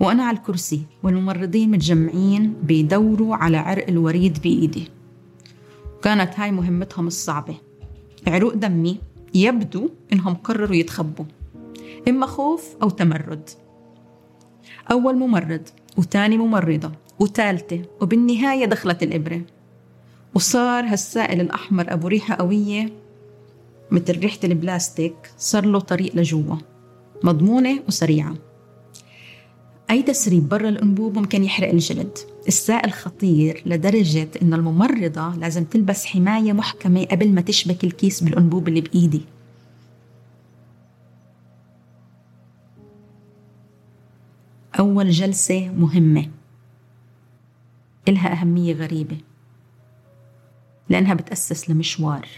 وأنا 0.00 0.24
على 0.24 0.36
الكرسي 0.36 0.82
والممرضين 1.02 1.70
متجمعين 1.70 2.54
بيدوروا 2.62 3.36
على 3.36 3.56
عرق 3.56 3.88
الوريد 3.88 4.38
بإيدي. 4.42 4.88
كانت 6.02 6.40
هاي 6.40 6.50
مهمتهم 6.50 7.06
الصعبة. 7.06 7.56
عروق 8.26 8.54
دمي 8.54 9.00
يبدو 9.34 9.90
إنهم 10.12 10.34
قرروا 10.34 10.76
يتخبوا. 10.76 11.24
إما 12.08 12.26
خوف 12.26 12.76
أو 12.82 12.90
تمرد. 12.90 13.50
أول 14.90 15.16
ممرض 15.16 15.68
وتاني 15.96 16.38
ممرضة 16.38 16.92
وثالثة 17.18 17.82
وبالنهاية 18.00 18.64
دخلت 18.64 19.02
الإبرة. 19.02 19.42
وصار 20.34 20.84
هالسائل 20.84 21.40
الأحمر 21.40 21.92
أبو 21.92 22.08
ريحة 22.08 22.34
قوية 22.34 22.92
مثل 23.90 24.18
ريحة 24.18 24.38
البلاستيك 24.44 25.16
صار 25.38 25.66
له 25.66 25.78
طريق 25.78 26.16
لجوا. 26.16 26.56
مضمونة 27.22 27.80
وسريعة. 27.88 28.34
أي 29.90 30.02
تسريب 30.02 30.48
برا 30.48 30.68
الأنبوب 30.68 31.18
ممكن 31.18 31.44
يحرق 31.44 31.68
الجلد. 31.68 32.18
السائل 32.48 32.92
خطير 32.92 33.62
لدرجة 33.66 34.28
إن 34.42 34.54
الممرضة 34.54 35.34
لازم 35.36 35.64
تلبس 35.64 36.06
حماية 36.06 36.52
محكمة 36.52 37.04
قبل 37.04 37.32
ما 37.32 37.40
تشبك 37.40 37.84
الكيس 37.84 38.22
بالأنبوب 38.22 38.68
اللي 38.68 38.80
بإيدي. 38.80 39.22
أول 44.78 45.10
جلسة 45.10 45.68
مهمة. 45.68 46.28
إلها 48.08 48.32
أهمية 48.32 48.74
غريبة. 48.74 49.16
لأنها 50.88 51.14
بتأسس 51.14 51.70
لمشوار. 51.70 52.28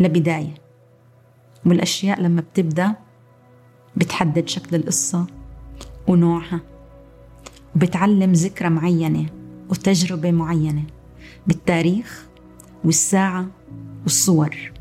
لبداية. 0.00 0.54
والأشياء 1.66 2.20
لما 2.20 2.40
بتبدأ 2.40 2.94
بتحدد 3.96 4.48
شكل 4.48 4.76
القصة. 4.76 5.37
ونوعها. 6.08 6.60
وبتعلم 7.76 8.32
ذكرى 8.32 8.68
معينة 8.68 9.26
وتجربة 9.70 10.30
معينة 10.30 10.82
بالتاريخ 11.46 12.26
والساعة 12.84 13.46
والصور. 14.02 14.72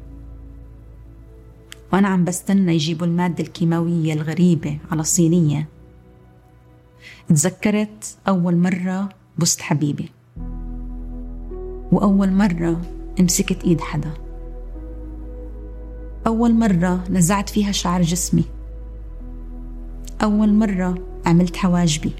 وأنا 1.93 2.07
عم 2.07 2.23
بستنى 2.23 2.73
يجيبوا 2.73 3.07
المادة 3.07 3.43
الكيماوية 3.43 4.13
الغريبة 4.13 4.79
على 4.91 5.03
صينية 5.03 5.67
تذكرت 7.29 8.17
أول 8.27 8.55
مرة 8.55 9.09
بست 9.37 9.61
حبيبي. 9.61 10.09
وأول 11.91 12.31
مرة 12.31 12.81
مسكت 13.19 13.63
إيد 13.63 13.81
حدا. 13.81 14.13
أول 16.27 16.53
مرة 16.53 17.03
نزعت 17.09 17.49
فيها 17.49 17.71
شعر 17.71 18.01
جسمي. 18.01 18.43
أول 20.23 20.53
مرة 20.53 20.97
عملت 21.25 21.55
حواجبي. 21.57 22.11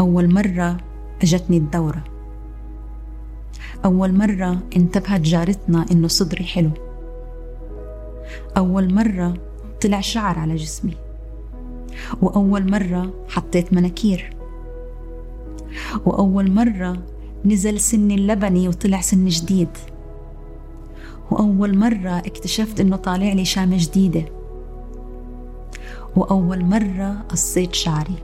أول 0.00 0.34
مرة 0.34 0.76
أجتني 1.22 1.56
الدورة. 1.56 2.04
أول 3.84 4.12
مرة 4.12 4.58
انتبهت 4.76 5.20
جارتنا 5.20 5.86
إنه 5.90 6.08
صدري 6.08 6.44
حلو. 6.44 6.70
أول 8.56 8.94
مرة 8.94 9.34
طلع 9.80 10.00
شعر 10.00 10.38
على 10.38 10.56
جسمي. 10.56 10.96
وأول 12.22 12.70
مرة 12.70 13.24
حطيت 13.28 13.72
مناكير. 13.72 14.36
وأول 16.06 16.50
مرة 16.50 17.02
نزل 17.44 17.80
سني 17.80 18.14
اللبني 18.14 18.68
وطلع 18.68 19.00
سن 19.00 19.26
جديد. 19.26 19.68
وأول 21.30 21.78
مرة 21.78 22.18
اكتشفت 22.18 22.80
إنه 22.80 22.96
طالع 22.96 23.32
لي 23.32 23.44
شامة 23.44 23.76
جديدة. 23.78 24.22
وأول 26.16 26.64
مرة 26.64 27.24
قصيت 27.28 27.74
شعري. 27.74 28.16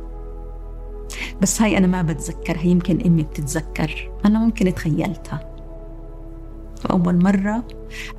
بس 1.43 1.63
هاي 1.63 1.79
أنا 1.79 1.87
ما 1.87 2.03
بتذكرها 2.03 2.63
يمكن 2.63 3.01
أمي 3.07 3.23
بتتذكر. 3.23 4.13
أنا 4.25 4.39
ممكن 4.39 4.75
تخيلتها. 4.75 5.55
وأول 6.85 7.23
مرة 7.25 7.65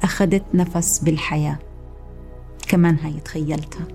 أخذت 0.04 0.44
نفس 0.54 1.00
بالحياة. 1.00 1.60
كمان 2.68 2.96
هاي 2.96 3.20
تخيلتها. 3.20 3.88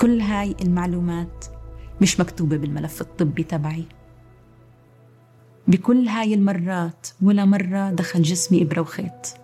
كل 0.00 0.20
هاي 0.20 0.56
المعلومات 0.62 1.44
مش 2.00 2.20
مكتوبة 2.20 2.56
بالملف 2.56 3.00
الطبي 3.00 3.42
تبعي. 3.42 3.84
بكل 5.68 6.08
هاي 6.08 6.34
المرات 6.34 7.06
ولا 7.22 7.44
مرة 7.44 7.90
دخل 7.90 8.22
جسمي 8.22 8.62
إبرة 8.62 8.80
وخيط. 8.80 9.36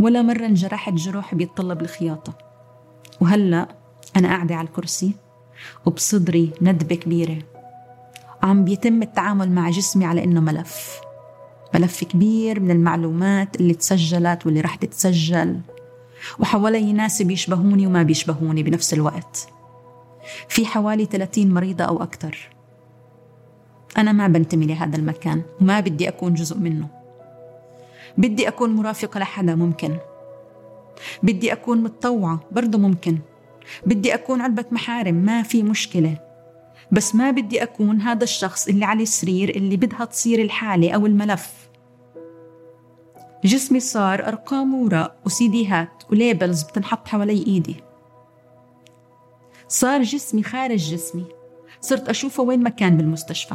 ولا 0.00 0.22
مرة 0.22 0.46
انجرحت 0.46 0.92
جروح 0.92 1.34
بيتطلب 1.34 1.82
الخياطة. 1.82 2.47
وهلأ 3.20 3.68
أنا 4.16 4.28
قاعدة 4.28 4.54
على 4.54 4.68
الكرسي 4.68 5.12
وبصدري 5.86 6.50
ندبة 6.62 6.94
كبيرة. 6.94 7.38
عم 8.42 8.64
بيتم 8.64 9.02
التعامل 9.02 9.50
مع 9.50 9.70
جسمي 9.70 10.04
على 10.04 10.24
إنه 10.24 10.40
ملف. 10.40 11.00
ملف 11.74 12.04
كبير 12.04 12.60
من 12.60 12.70
المعلومات 12.70 13.56
اللي 13.56 13.74
تسجلت 13.74 14.46
واللي 14.46 14.60
رح 14.60 14.74
تتسجل. 14.74 15.60
وحوالي 16.38 16.92
ناس 16.92 17.22
بيشبهوني 17.22 17.86
وما 17.86 18.02
بيشبهوني 18.02 18.62
بنفس 18.62 18.94
الوقت. 18.94 19.48
في 20.48 20.66
حوالي 20.66 21.04
30 21.04 21.54
مريضة 21.54 21.84
أو 21.84 22.02
أكثر 22.02 22.48
أنا 23.98 24.12
ما 24.12 24.28
بنتمي 24.28 24.66
لهذا 24.66 24.96
المكان 24.96 25.42
وما 25.60 25.80
بدي 25.80 26.08
أكون 26.08 26.34
جزء 26.34 26.58
منه. 26.58 26.88
بدي 28.18 28.48
أكون 28.48 28.70
مرافقة 28.70 29.20
لحدا 29.20 29.54
ممكن. 29.54 29.96
بدي 31.22 31.52
أكون 31.52 31.82
متطوعة 31.82 32.40
برضه 32.52 32.78
ممكن. 32.78 33.18
بدي 33.86 34.14
أكون 34.14 34.40
علبة 34.40 34.64
محارم 34.70 35.14
ما 35.14 35.42
في 35.42 35.62
مشكلة. 35.62 36.18
بس 36.92 37.14
ما 37.14 37.30
بدي 37.30 37.62
أكون 37.62 38.00
هذا 38.00 38.24
الشخص 38.24 38.68
اللي 38.68 38.84
على 38.84 39.02
السرير 39.02 39.48
اللي 39.48 39.76
بدها 39.76 40.04
تصير 40.04 40.42
الحالة 40.42 40.90
أو 40.90 41.06
الملف. 41.06 41.68
جسمي 43.44 43.80
صار 43.80 44.28
أرقام 44.28 44.74
وورق 44.74 45.16
وسيديهات 45.26 46.02
وليبلز 46.10 46.62
بتنحط 46.62 47.08
حوالي 47.08 47.46
إيدي. 47.46 47.76
صار 49.68 50.02
جسمي 50.02 50.42
خارج 50.42 50.90
جسمي. 50.90 51.24
صرت 51.80 52.08
أشوفه 52.08 52.42
وين 52.42 52.62
ما 52.62 52.70
كان 52.70 52.96
بالمستشفى. 52.96 53.54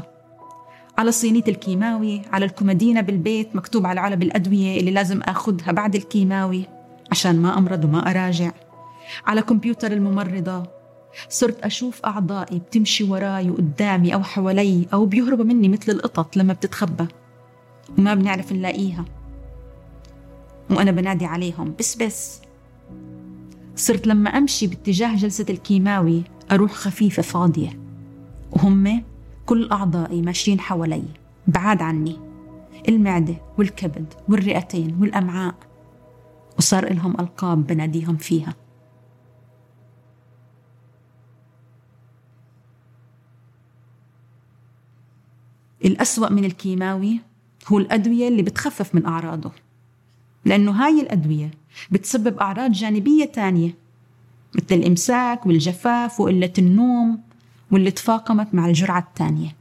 على 0.98 1.12
صينية 1.12 1.44
الكيماوي 1.48 2.22
على 2.32 2.46
الكومادينا 2.46 3.02
بالبيت 3.02 3.56
مكتوب 3.56 3.86
على 3.86 4.00
علب 4.00 4.24
الأدوية 4.24 4.80
اللي 4.80 4.92
لازم 4.92 5.22
أخذها 5.22 5.72
بعد 5.72 5.96
الكيماوي. 5.96 6.66
عشان 7.14 7.42
ما 7.42 7.58
أمرض 7.58 7.86
وما 7.86 8.10
أراجع. 8.10 8.52
على 9.26 9.42
كمبيوتر 9.42 9.92
الممرضة 9.92 10.64
صرت 11.30 11.60
أشوف 11.60 12.06
أعضائي 12.06 12.60
بتمشي 12.60 13.04
وراي 13.04 13.50
وقدامي 13.50 14.14
أو 14.14 14.24
حوالي 14.24 14.88
أو 14.94 15.06
بيهربوا 15.06 15.46
مني 15.46 15.70
مثل 15.70 15.92
القطط 15.92 16.38
لما 16.38 16.54
بتتخبى. 16.54 17.08
وما 17.98 18.14
بنعرف 18.14 18.52
نلاقيها. 18.52 19.06
وأنا 20.70 20.92
بنادي 20.92 21.26
عليهم 21.26 21.74
بس 21.80 21.96
بس. 21.96 22.42
صرت 23.76 24.08
لما 24.08 24.30
أمشي 24.30 24.68
باتجاه 24.68 25.16
جلسة 25.16 25.46
الكيماوي 25.50 26.24
أروح 26.52 26.72
خفيفة 26.72 27.22
فاضية. 27.22 27.80
وهم 28.52 29.04
كل 29.46 29.72
أعضائي 29.72 30.22
ماشيين 30.22 30.60
حوالي 30.60 31.04
بعاد 31.48 31.82
عني. 31.82 32.20
المعدة 32.90 33.36
والكبد 33.58 34.14
والرئتين 34.30 34.98
والأمعاء. 35.02 35.56
وصار 36.58 36.88
إلهم 36.88 37.20
ألقاب 37.20 37.68
بناديهم 37.68 38.18
فيها. 38.18 38.54
الأسوأ 45.86 46.30
من 46.30 46.46
الكيماوي 46.46 47.20
هو 47.68 47.78
الأدوية 47.78 48.28
اللي 48.28 48.42
بتخفف 48.42 48.96
من 48.96 49.06
أعراضه 49.06 49.52
لأنه 50.46 50.72
هاي 50.72 51.02
الأدوية 51.02 51.52
بتسبب 51.92 52.38
أعراض 52.38 52.72
جانبية 52.72 53.26
تانية 53.26 53.76
مثل 54.56 54.76
الإمساك 54.76 55.46
والجفاف 55.46 56.20
وقلة 56.20 56.54
النوم 56.58 57.20
واللي 57.72 57.92
تفاقمت 57.92 58.56
مع 58.56 58.66
الجرعة 58.66 59.00
الثانية 59.00 59.56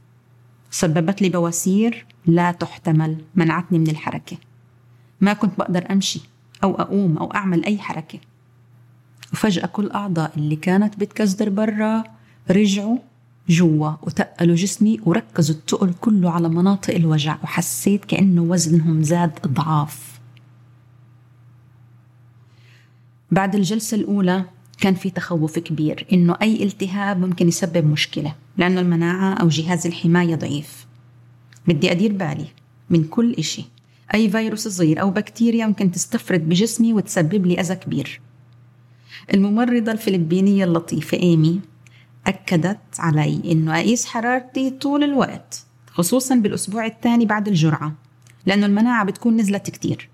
سببت 0.71 1.21
لي 1.21 1.29
بواسير 1.29 2.05
لا 2.25 2.51
تحتمل 2.51 3.17
منعتني 3.35 3.79
من 3.79 3.89
الحركة. 3.89 4.37
ما 5.21 5.33
كنت 5.33 5.59
بقدر 5.59 5.91
أمشي. 5.91 6.21
أو 6.63 6.75
أقوم 6.75 7.17
أو 7.17 7.33
أعمل 7.33 7.65
أي 7.65 7.77
حركة. 7.77 8.19
وفجأة 9.33 9.65
كل 9.65 9.91
أعضاء 9.91 10.31
اللي 10.37 10.55
كانت 10.55 10.99
بتكزدر 10.99 11.49
برا 11.49 12.03
رجعوا 12.51 12.97
جوا 13.49 13.91
وتقلوا 14.01 14.55
جسمي 14.55 14.99
وركزوا 15.05 15.55
التقل 15.55 15.93
كله 16.01 16.31
على 16.31 16.49
مناطق 16.49 16.95
الوجع 16.95 17.37
وحسيت 17.43 18.05
كأنه 18.05 18.41
وزنهم 18.41 19.03
زاد 19.03 19.31
أضعاف 19.43 20.19
بعد 23.31 23.55
الجلسة 23.55 23.97
الأولى 23.97 24.45
كان 24.79 24.93
في 24.95 25.09
تخوف 25.09 25.59
كبير 25.59 26.07
إنه 26.13 26.35
أي 26.41 26.63
التهاب 26.63 27.19
ممكن 27.19 27.47
يسبب 27.47 27.85
مشكلة 27.85 28.35
لأنه 28.57 28.81
المناعة 28.81 29.33
أو 29.33 29.47
جهاز 29.47 29.87
الحماية 29.87 30.35
ضعيف. 30.35 30.85
بدي 31.67 31.91
أدير 31.91 32.11
بالي 32.13 32.47
من 32.89 33.03
كل 33.03 33.33
إشي. 33.33 33.65
أي 34.13 34.29
فيروس 34.29 34.67
صغير 34.67 35.01
أو 35.01 35.11
بكتيريا 35.11 35.65
ممكن 35.65 35.91
تستفرد 35.91 36.49
بجسمي 36.49 36.93
وتسبب 36.93 37.45
لي 37.45 37.59
أذى 37.59 37.75
كبير. 37.75 38.21
الممرضة 39.33 39.91
الفلبينية 39.91 40.63
اللطيفة 40.63 41.17
إيمي 41.17 41.61
أكدت 42.27 42.99
علي 42.99 43.41
إنه 43.51 43.79
أقيس 43.79 44.05
حرارتي 44.05 44.69
طول 44.69 45.03
الوقت 45.03 45.65
خصوصا 45.87 46.35
بالأسبوع 46.35 46.85
الثاني 46.85 47.25
بعد 47.25 47.47
الجرعة 47.47 47.93
لأنه 48.45 48.65
المناعة 48.65 49.05
بتكون 49.05 49.37
نزلت 49.37 49.69
كتير. 49.69 50.09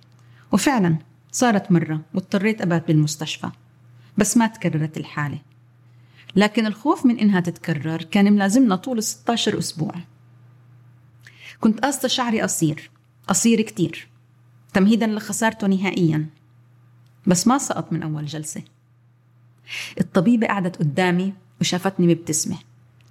وفعلا 0.51 0.97
صارت 1.31 1.71
مرة 1.71 2.01
واضطريت 2.13 2.61
أبات 2.61 2.87
بالمستشفى 2.87 3.49
بس 4.17 4.37
ما 4.37 4.47
تكررت 4.47 4.97
الحالة. 4.97 5.39
لكن 6.35 6.65
الخوف 6.65 7.05
من 7.05 7.19
إنها 7.19 7.39
تتكرر 7.39 8.03
كان 8.03 8.33
ملازمنا 8.33 8.75
طول 8.75 9.03
16 9.03 9.57
أسبوع. 9.59 9.95
كنت 11.59 11.79
قاصة 11.79 12.07
شعري 12.07 12.41
قصير 12.41 12.91
قصير 13.29 13.61
كتير. 13.61 14.07
تمهيدا 14.73 15.07
لخسارته 15.07 15.67
نهائيا. 15.67 16.25
بس 17.27 17.47
ما 17.47 17.57
سقط 17.57 17.93
من 17.93 18.03
أول 18.03 18.25
جلسة. 18.25 18.63
الطبيبة 19.99 20.47
قعدت 20.47 20.75
قدامي 20.75 21.33
وشافتني 21.61 22.07
مبتسمة 22.07 22.57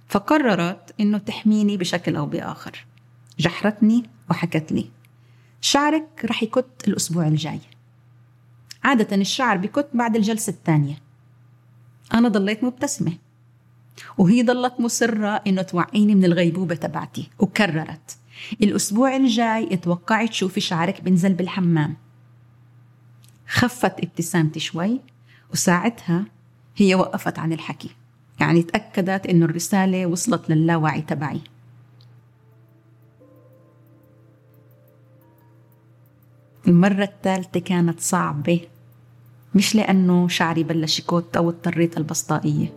فقررت 0.07 0.95
إنه 0.99 1.17
تحميني 1.17 1.77
بشكل 1.77 2.15
أو 2.15 2.25
بآخر. 2.25 2.85
جحرتني 3.39 4.03
وحكت 4.29 4.71
لي 4.71 4.89
شعرك 5.61 6.25
رح 6.25 6.43
يكت 6.43 6.87
الأسبوع 6.87 7.27
الجاي. 7.27 7.59
عادة 8.83 9.15
الشعر 9.15 9.57
بكت 9.57 9.89
بعد 9.93 10.15
الجلسة 10.15 10.51
الثانية. 10.51 10.97
أنا 12.13 12.29
ضليت 12.29 12.63
مبتسمة. 12.63 13.13
وهي 14.17 14.43
ضلت 14.43 14.79
مصرة 14.79 15.41
إنه 15.47 15.61
توعيني 15.61 16.15
من 16.15 16.25
الغيبوبة 16.25 16.75
تبعتي. 16.75 17.29
وكررت. 17.39 18.17
الأسبوع 18.63 19.15
الجاي 19.15 19.73
اتوقعي 19.73 20.27
تشوفي 20.27 20.61
شعرك 20.61 21.01
بنزل 21.01 21.33
بالحمام 21.33 21.95
خفت 23.47 23.99
ابتسامتي 23.99 24.59
شوي 24.59 25.01
وساعتها 25.53 26.25
هي 26.77 26.95
وقفت 26.95 27.39
عن 27.39 27.53
الحكي. 27.53 27.89
يعني 28.39 28.63
تأكدت 28.63 29.25
إنه 29.25 29.45
الرسالة 29.45 30.05
وصلت 30.05 30.49
للاوعي 30.49 31.01
تبعي. 31.01 31.41
المرة 36.67 37.03
الثالثة 37.03 37.59
كانت 37.59 37.99
صعبة 37.99 38.61
مش 39.55 39.75
لأنه 39.75 40.27
شعري 40.27 40.63
بلش 40.63 40.99
يكوت 40.99 41.37
أو 41.37 41.49
اضطريت 41.49 41.97
البسطائية. 41.97 42.75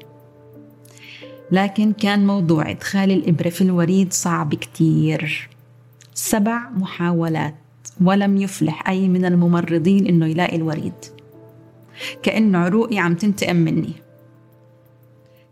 لكن 1.51 1.93
كان 1.93 2.27
موضوع 2.27 2.71
إدخال 2.71 3.11
الإبرة 3.11 3.49
في 3.49 3.61
الوريد 3.61 4.13
صعب 4.13 4.55
كتير. 4.55 5.52
سبع 6.15 6.71
محاولات 6.71 7.55
ولم 8.01 8.37
يفلح 8.37 8.89
أي 8.89 9.09
من 9.09 9.25
الممرضين 9.25 10.07
إنه 10.07 10.27
يلاقي 10.27 10.57
الوريد. 10.57 10.93
كأنه 12.23 12.59
عروقي 12.59 12.99
عم 12.99 13.15
تنتقم 13.15 13.57
مني. 13.57 13.93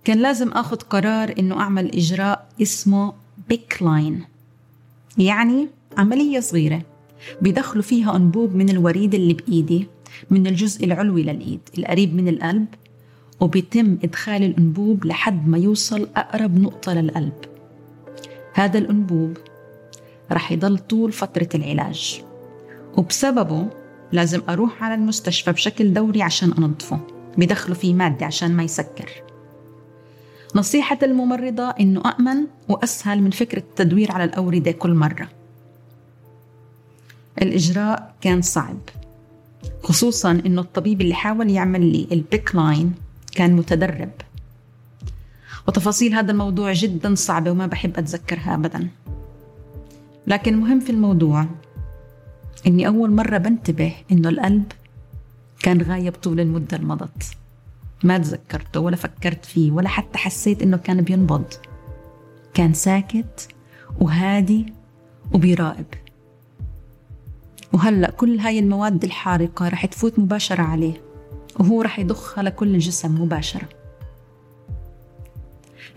كان 0.05 0.19
لازم 0.19 0.49
أخذ 0.49 0.77
قرار 0.77 1.35
إنه 1.39 1.61
أعمل 1.61 1.97
إجراء 1.97 2.49
اسمه 2.63 3.13
بيك 3.49 3.83
لاين 3.83 4.25
يعني 5.19 5.69
عملية 5.99 6.41
صغيرة 6.41 6.83
بيدخلوا 7.43 7.83
فيها 7.83 8.17
أنبوب 8.17 8.55
من 8.55 8.69
الوريد 8.69 9.15
اللي 9.15 9.35
بإيدي 9.35 9.87
من 10.31 10.47
الجزء 10.47 10.85
العلوي 10.85 11.23
للإيد 11.23 11.61
القريب 11.79 12.15
من 12.15 12.29
القلب 12.29 12.67
وبيتم 13.41 13.99
إدخال 14.05 14.43
الأنبوب 14.43 15.05
لحد 15.05 15.49
ما 15.49 15.59
يوصل 15.59 16.09
أقرب 16.17 16.59
نقطة 16.59 16.93
للقلب. 16.95 17.33
هذا 18.55 18.79
الأنبوب 18.79 19.37
رح 20.33 20.53
يضل 20.53 20.79
طول 20.79 21.13
فترة 21.13 21.49
العلاج. 21.55 22.23
وبسببه 22.97 23.67
لازم 24.13 24.43
أروح 24.49 24.83
على 24.85 24.95
المستشفى 24.95 25.53
بشكل 25.53 25.93
دوري 25.93 26.23
عشان 26.23 26.53
أنظفه 26.53 27.01
بيدخلوا 27.39 27.77
فيه 27.77 27.95
مادة 27.95 28.27
عشان 28.27 28.57
ما 28.57 28.63
يسكر. 28.63 29.11
نصيحة 30.55 30.99
الممرضة 31.03 31.71
إنه 31.71 32.03
أأمن 32.07 32.47
وأسهل 32.69 33.23
من 33.23 33.31
فكرة 33.31 33.59
التدوير 33.59 34.13
على 34.13 34.25
الأوردة 34.25 34.71
كل 34.71 34.95
مرة. 34.95 35.29
الإجراء 37.43 38.15
كان 38.21 38.43
صعب 38.43 38.79
خصوصا 39.83 40.31
إنه 40.31 40.61
الطبيب 40.61 41.01
اللي 41.01 41.15
حاول 41.15 41.51
يعمل 41.51 41.93
لي 41.93 42.09
البيك 42.13 42.55
لاين 42.55 42.95
كان 43.33 43.53
متدرب. 43.53 44.11
وتفاصيل 45.69 46.15
هذا 46.15 46.33
الموضوع 46.33 46.73
جدا 46.73 47.15
صعبة 47.15 47.51
وما 47.51 47.67
بحب 47.67 47.99
أتذكرها 47.99 48.55
أبدا. 48.55 48.89
لكن 50.31 50.55
المهم 50.55 50.81
في 50.81 50.91
الموضوع 50.91 51.47
إني 52.67 52.87
أول 52.87 53.11
مرة 53.11 53.39
بنتبه 53.39 53.95
إنه 54.13 54.29
القلب 54.29 54.73
كان 55.63 55.83
غايب 55.83 56.13
طول 56.13 56.41
المدة 56.41 56.77
اللي 56.77 56.89
مضت 56.89 57.25
ما 58.05 58.19
تذكرته 58.19 58.81
ولا 58.81 58.97
فكرت 58.97 59.45
فيه 59.45 59.71
ولا 59.71 59.89
حتى 59.89 60.19
حسيت 60.19 60.63
إنه 60.63 60.77
كان 60.77 61.01
بينبض. 61.01 61.45
كان 62.55 62.75
ساكت 62.75 63.49
وهادي 64.01 64.73
وبيراقب. 65.35 65.87
وهلأ 67.73 68.11
كل 68.11 68.39
هاي 68.39 68.59
المواد 68.59 69.05
الحارقة 69.05 69.69
رح 69.69 69.87
تفوت 69.87 70.19
مباشرة 70.19 70.63
عليه 70.63 71.03
وهو 71.61 71.83
رح 71.83 71.99
يضخها 71.99 72.43
لكل 72.43 72.75
الجسم 72.75 73.23
مباشرة. 73.23 73.69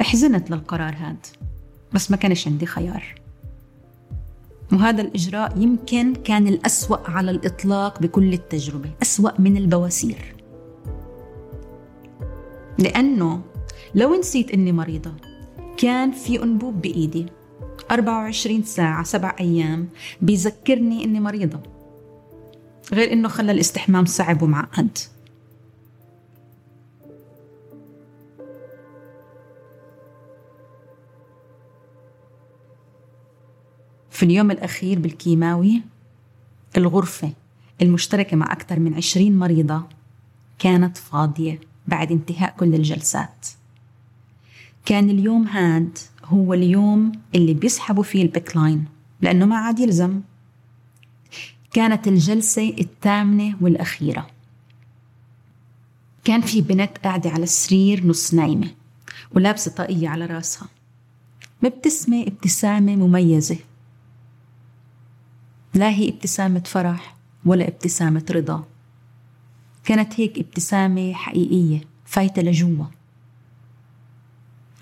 احزنت 0.01 0.51
للقرار 0.51 0.95
هاد 0.95 1.25
بس 1.93 2.11
ما 2.11 2.17
كانش 2.17 2.47
عندي 2.47 2.65
خيار. 2.65 3.22
وهذا 4.71 5.01
الإجراء 5.01 5.57
يمكن 5.57 6.15
كان 6.15 6.47
الأسوأ 6.47 7.09
على 7.09 7.31
الإطلاق 7.31 8.01
بكل 8.01 8.33
التجربة 8.33 8.89
أسوأ 9.01 9.41
من 9.41 9.57
البواسير. 9.57 10.35
لأنه 12.79 13.41
لو 13.95 14.15
نسيت 14.15 14.51
إني 14.51 14.71
مريضة 14.71 15.11
كان 15.77 16.11
في 16.11 16.43
أنبوب 16.43 16.81
بإيدي. 16.81 17.25
24 17.91 18.63
ساعة 18.63 19.03
سبع 19.03 19.35
أيام 19.39 19.89
بيذكرني 20.21 21.03
إني 21.03 21.19
مريضة. 21.19 21.59
غير 22.93 23.13
إنه 23.13 23.27
خلى 23.27 23.51
الاستحمام 23.51 24.05
صعب 24.05 24.41
ومعقد. 24.41 24.97
في 34.13 34.23
اليوم 34.23 34.51
الأخير 34.51 34.99
بالكيماوي 34.99 35.81
الغرفة 36.77 37.31
المشتركة 37.81 38.37
مع 38.37 38.51
أكثر 38.51 38.79
من 38.79 38.93
عشرين 38.93 39.37
مريضة 39.37 39.83
كانت 40.59 40.97
فاضية 40.97 41.59
بعد 41.87 42.11
انتهاء 42.11 42.55
كل 42.57 42.75
الجلسات. 42.75 43.47
كان 44.85 45.09
اليوم 45.09 45.47
هاد 45.47 45.97
هو 46.25 46.53
اليوم 46.53 47.11
اللي 47.35 47.53
بيسحبوا 47.53 48.03
فيه 48.03 48.21
البيكلاين 48.21 48.85
لأنه 49.21 49.45
ما 49.45 49.57
عاد 49.57 49.79
يلزم. 49.79 50.21
كانت 51.71 52.07
الجلسة 52.07 52.69
الثامنة 52.79 53.57
والأخيرة. 53.61 54.27
كان 56.23 56.41
في 56.41 56.61
بنت 56.61 56.97
قاعدة 56.97 57.29
على 57.29 57.43
السرير 57.43 58.07
نص 58.07 58.33
نايمة 58.33 58.71
ولابسة 59.35 59.71
طاقية 59.71 60.09
على 60.09 60.25
راسها. 60.25 60.67
مبتسمة 61.63 62.21
ابتسامة 62.21 62.95
مميزة. 62.95 63.57
لا 65.73 65.89
هي 65.89 66.09
ابتسامة 66.09 66.63
فرح 66.65 67.15
ولا 67.45 67.67
ابتسامة 67.67 68.25
رضا. 68.31 68.63
كانت 69.83 70.19
هيك 70.19 70.39
ابتسامة 70.39 71.13
حقيقية 71.13 71.81
فايتة 72.05 72.41
لجوا. 72.41 72.85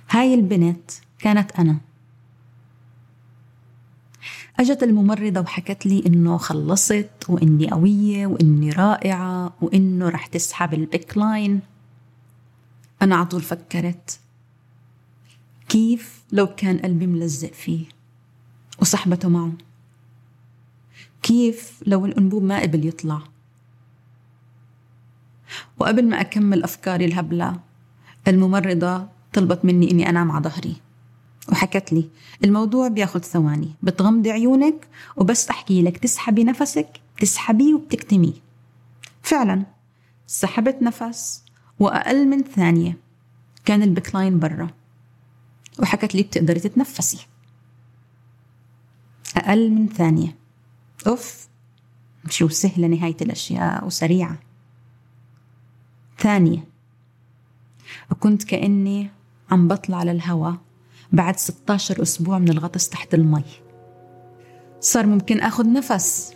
هاي 0.10 0.34
البنت 0.34 0.92
كانت 1.20 1.52
أنا. 1.52 1.78
أجت 4.60 4.84
الممرضة 4.84 5.42
وحكت 5.42 5.86
لي 5.86 6.04
إنه 6.06 6.38
خلصت 6.38 7.10
وإني 7.30 7.70
قوية 7.70 8.28
وإني 8.28 8.70
رائعة 8.70 9.54
وإنه 9.62 10.10
رح 10.10 10.26
تسحب 10.26 10.74
ال 10.74 10.83
PICC 10.83 11.18
line 11.18 11.60
أنا 13.02 13.16
على 13.16 13.26
طول 13.26 13.42
فكرت 13.42 14.20
كيف 15.70 16.24
لو 16.32 16.48
كان 16.48 16.78
قلبي 16.78 17.08
ملزق 17.08 17.54
فيه 17.54 17.86
وصحبته 18.80 19.30
معه. 19.30 19.52
كيف 21.22 21.84
لو 21.86 22.06
الأنبوب 22.06 22.44
ما 22.44 22.62
قبل 22.62 22.88
يطلع؟ 22.88 23.22
وقبل 25.80 26.10
ما 26.10 26.22
أكمل 26.22 26.64
أفكاري 26.64 27.06
الهبلة 27.06 27.60
الممرضة 28.28 29.08
طلبت 29.34 29.66
مني 29.66 29.92
إني 29.92 30.10
أنام 30.10 30.32
على 30.32 30.44
ظهري. 30.44 30.76
وحكت 31.52 31.94
لي 31.94 32.10
الموضوع 32.44 32.88
بياخد 32.88 33.26
ثواني 33.26 33.72
بتغمضي 33.84 34.32
عيونك 34.32 34.88
وبس 35.18 35.50
أحكي 35.50 35.82
لك 35.82 35.98
تسحبي 35.98 36.44
نفسك 36.44 36.88
تسحبيه 37.20 37.74
وبتكتميه 37.74 38.34
فعلا 39.24 39.66
سحبت 40.28 40.82
نفس 40.82 41.44
وأقل 41.80 42.28
من 42.28 42.44
ثانية 42.44 42.98
كان 43.66 43.84
البكلاين 43.84 44.40
برا. 44.40 44.70
وحكت 45.80 46.16
لي 46.16 46.24
بتقدري 46.24 46.60
تتنفسي. 46.60 47.28
أقل 49.38 49.72
من 49.72 49.88
ثانية 49.88 50.41
أوف 51.08 51.48
شو 52.30 52.48
سهلة 52.48 52.88
نهاية 52.88 53.18
الأشياء 53.22 53.86
وسريعة. 53.86 54.40
ثانية 56.20 56.68
وكنت 58.12 58.44
كأني 58.44 59.10
عم 59.52 59.68
بطلع 59.68 60.04
للهوا 60.04 60.52
بعد 61.12 61.38
16 61.38 62.02
أسبوع 62.02 62.40
من 62.40 62.50
الغطس 62.50 62.90
تحت 62.90 63.14
المي. 63.14 63.44
صار 64.80 65.06
ممكن 65.06 65.40
أخذ 65.40 65.74
نفس. 65.74 66.34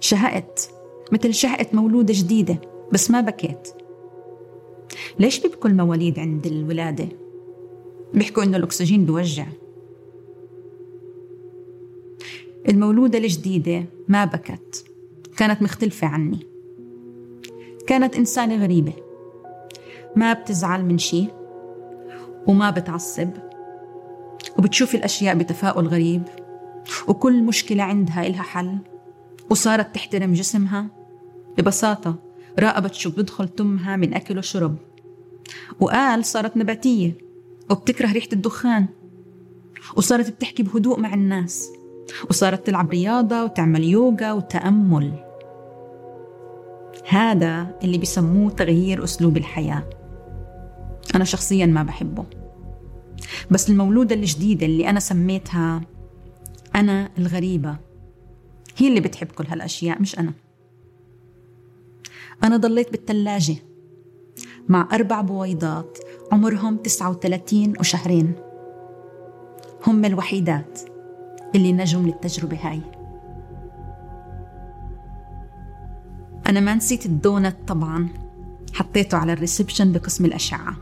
شهقت 0.00 0.70
مثل 1.12 1.34
شهقة 1.34 1.66
مولودة 1.72 2.14
جديدة 2.16 2.60
بس 2.92 3.10
ما 3.10 3.20
بكيت. 3.20 3.68
ليش 5.18 5.40
بيبكوا 5.40 5.70
المواليد 5.70 6.18
عند 6.18 6.46
الولادة؟ 6.46 7.08
بيحكوا 8.14 8.42
إنه 8.42 8.56
الأكسجين 8.56 9.04
بيوجع. 9.04 9.46
المولودة 12.68 13.18
الجديدة 13.18 13.84
ما 14.08 14.24
بكت 14.24 14.84
كانت 15.36 15.62
مختلفة 15.62 16.06
عني. 16.06 16.46
كانت 17.86 18.16
إنسانة 18.16 18.56
غريبة. 18.56 18.92
ما 20.16 20.32
بتزعل 20.32 20.84
من 20.84 20.98
شيء 20.98 21.28
وما 22.46 22.70
بتعصب 22.70 23.30
وبتشوف 24.58 24.94
الأشياء 24.94 25.38
بتفاؤل 25.38 25.86
غريب 25.86 26.22
وكل 27.08 27.42
مشكلة 27.42 27.82
عندها 27.82 28.26
إلها 28.26 28.42
حل 28.42 28.78
وصارت 29.50 29.94
تحترم 29.94 30.32
جسمها. 30.32 30.86
ببساطة 31.58 32.14
راقبت 32.58 32.94
شو 32.94 33.10
بدخل 33.10 33.48
تمها 33.48 33.96
من 33.96 34.14
أكل 34.14 34.38
وشرب. 34.38 34.76
وقال 35.80 36.24
صارت 36.24 36.56
نباتية 36.56 37.18
وبتكره 37.70 38.12
ريحة 38.12 38.28
الدخان 38.32 38.86
وصارت 39.96 40.30
بتحكي 40.30 40.62
بهدوء 40.62 41.00
مع 41.00 41.14
الناس. 41.14 41.68
وصارت 42.30 42.66
تلعب 42.66 42.90
رياضة 42.90 43.44
وتعمل 43.44 43.84
يوغا 43.84 44.32
وتأمل. 44.32 45.12
هذا 47.08 47.78
اللي 47.84 47.98
بيسموه 47.98 48.50
تغيير 48.50 49.04
أسلوب 49.04 49.36
الحياة. 49.36 49.90
أنا 51.14 51.24
شخصيا 51.24 51.66
ما 51.66 51.82
بحبه. 51.82 52.24
بس 53.50 53.70
المولودة 53.70 54.14
الجديدة 54.14 54.66
اللي 54.66 54.90
أنا 54.90 55.00
سميتها 55.00 55.80
أنا 56.74 57.10
الغريبة. 57.18 57.76
هي 58.76 58.88
اللي 58.88 59.00
بتحب 59.00 59.26
كل 59.26 59.44
هالأشياء 59.48 60.00
مش 60.00 60.18
أنا. 60.18 60.32
أنا 62.44 62.56
ضليت 62.56 62.90
بالثلاجة 62.92 63.56
مع 64.68 64.88
أربع 64.92 65.20
بويضات 65.20 65.98
عمرهم 66.32 66.76
39 66.76 67.72
وشهرين. 67.80 68.32
هم 69.86 70.04
الوحيدات. 70.04 70.93
اللي 71.54 71.72
نجوا 71.72 72.02
من 72.02 72.08
التجربة 72.08 72.58
هاي. 72.62 72.80
أنا 76.48 76.60
ما 76.60 76.74
نسيت 76.74 77.06
الدونت 77.06 77.56
طبعا. 77.66 78.08
حطيته 78.74 79.18
على 79.18 79.32
ال 79.32 79.38
reception 79.38 79.92
بقسم 79.92 80.24
الأشعة. 80.24 80.76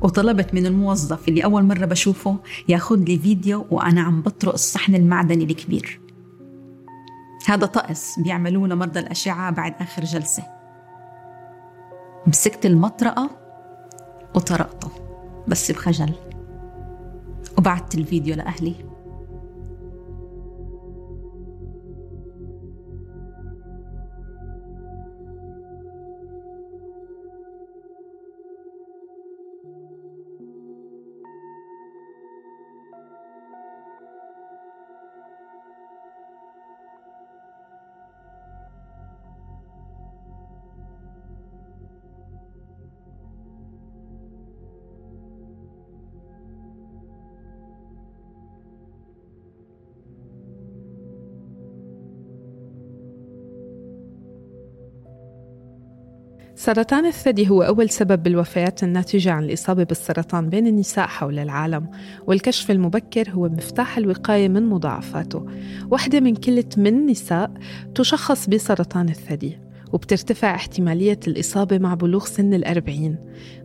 وطلبت 0.00 0.54
من 0.54 0.66
الموظف 0.66 1.28
اللي 1.28 1.44
أول 1.44 1.64
مرة 1.64 1.86
بشوفه 1.86 2.36
ياخذ 2.68 2.96
لي 2.96 3.18
فيديو 3.18 3.66
وأنا 3.70 4.02
عم 4.02 4.22
بطرق 4.22 4.52
الصحن 4.52 4.94
المعدني 4.94 5.44
الكبير. 5.44 6.00
هذا 7.46 7.66
طقس 7.66 8.18
بيعملوه 8.18 8.68
لمرضى 8.68 9.00
الأشعة 9.00 9.50
بعد 9.50 9.74
آخر 9.80 10.04
جلسة. 10.04 10.42
مسكت 12.26 12.66
المطرقة 12.66 13.30
وطرقته 14.34 14.90
بس 15.48 15.70
بخجل. 15.70 16.12
وبعت 17.58 17.94
الفيديو 17.94 18.34
لأهلي. 18.36 18.91
سرطان 56.64 57.06
الثدي 57.06 57.48
هو 57.50 57.62
أول 57.62 57.90
سبب 57.90 58.22
بالوفيات 58.22 58.84
الناتجة 58.84 59.32
عن 59.32 59.44
الإصابة 59.44 59.84
بالسرطان 59.84 60.48
بين 60.48 60.66
النساء 60.66 61.06
حول 61.06 61.38
العالم 61.38 61.90
والكشف 62.26 62.70
المبكر 62.70 63.30
هو 63.30 63.48
مفتاح 63.48 63.98
الوقاية 63.98 64.48
من 64.48 64.66
مضاعفاته. 64.66 65.46
واحدة 65.90 66.20
من 66.20 66.34
كل 66.34 66.62
8 66.62 67.10
نساء 67.10 67.50
تشخص 67.94 68.48
بسرطان 68.48 69.08
الثدي 69.08 69.58
وبترتفع 69.92 70.54
احتمالية 70.54 71.20
الإصابة 71.26 71.78
مع 71.78 71.94
بلوغ 71.94 72.24
سن 72.26 72.54
الأربعين. 72.54 73.16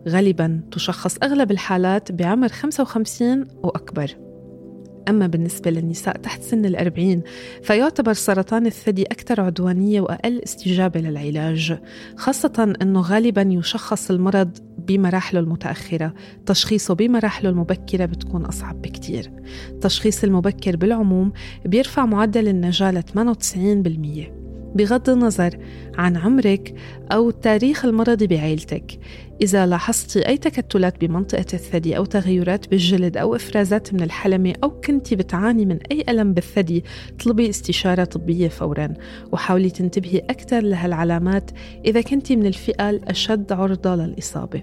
غالبا 0.08 0.60
تشخص 0.70 1.16
أغلب 1.22 1.50
الحالات 1.50 2.12
بعمر 2.12 2.48
55 2.48 3.46
وأكبر. 3.62 4.27
أما 5.08 5.26
بالنسبة 5.26 5.70
للنساء 5.70 6.16
تحت 6.16 6.42
سن 6.42 6.64
الأربعين 6.64 7.22
فيعتبر 7.62 8.12
سرطان 8.12 8.66
الثدي 8.66 9.02
أكثر 9.02 9.40
عدوانية 9.40 10.00
وأقل 10.00 10.40
استجابة 10.44 11.00
للعلاج 11.00 11.78
خاصة 12.16 12.74
أنه 12.82 13.00
غالبا 13.00 13.42
يشخص 13.42 14.10
المرض 14.10 14.58
بمراحله 14.78 15.40
المتأخرة. 15.40 16.14
تشخيصه 16.46 16.94
بمراحله 16.94 17.50
المبكرة 17.50 18.04
بتكون 18.04 18.44
أصعب 18.44 18.82
بكتير. 18.82 19.30
التشخيص 19.70 20.24
المبكر 20.24 20.76
بالعموم 20.76 21.32
بيرفع 21.64 22.06
معدل 22.06 22.48
النجاة 22.48 22.90
ل 22.90 23.02
98% 23.02 24.37
بغض 24.74 25.10
النظر 25.10 25.58
عن 25.94 26.16
عمرك 26.16 26.74
أو 27.12 27.28
التاريخ 27.28 27.84
المرضي 27.84 28.26
بعيلتك 28.26 28.98
إذا 29.42 29.66
لاحظتي 29.66 30.28
أي 30.28 30.36
تكتلات 30.36 31.04
بمنطقة 31.04 31.46
الثدي 31.54 31.96
أو 31.96 32.04
تغيرات 32.04 32.70
بالجلد 32.70 33.16
أو 33.16 33.34
إفرازات 33.34 33.94
من 33.94 34.02
الحلمة 34.02 34.54
أو 34.64 34.70
كنتي 34.70 35.16
بتعاني 35.16 35.66
من 35.66 35.78
أي 35.92 36.04
ألم 36.08 36.32
بالثدي 36.32 36.84
اطلبي 37.16 37.50
استشارة 37.50 38.04
طبية 38.04 38.48
فورا. 38.48 38.94
وحاولي 39.32 39.70
تنتبهي 39.70 40.18
أكثر 40.18 40.60
لهالعلامات 40.60 41.50
إذا 41.84 42.00
كنتي 42.00 42.36
من 42.36 42.46
الفئة 42.46 42.90
الأشد 42.90 43.52
عرضة 43.52 43.94
للإصابة. 43.94 44.62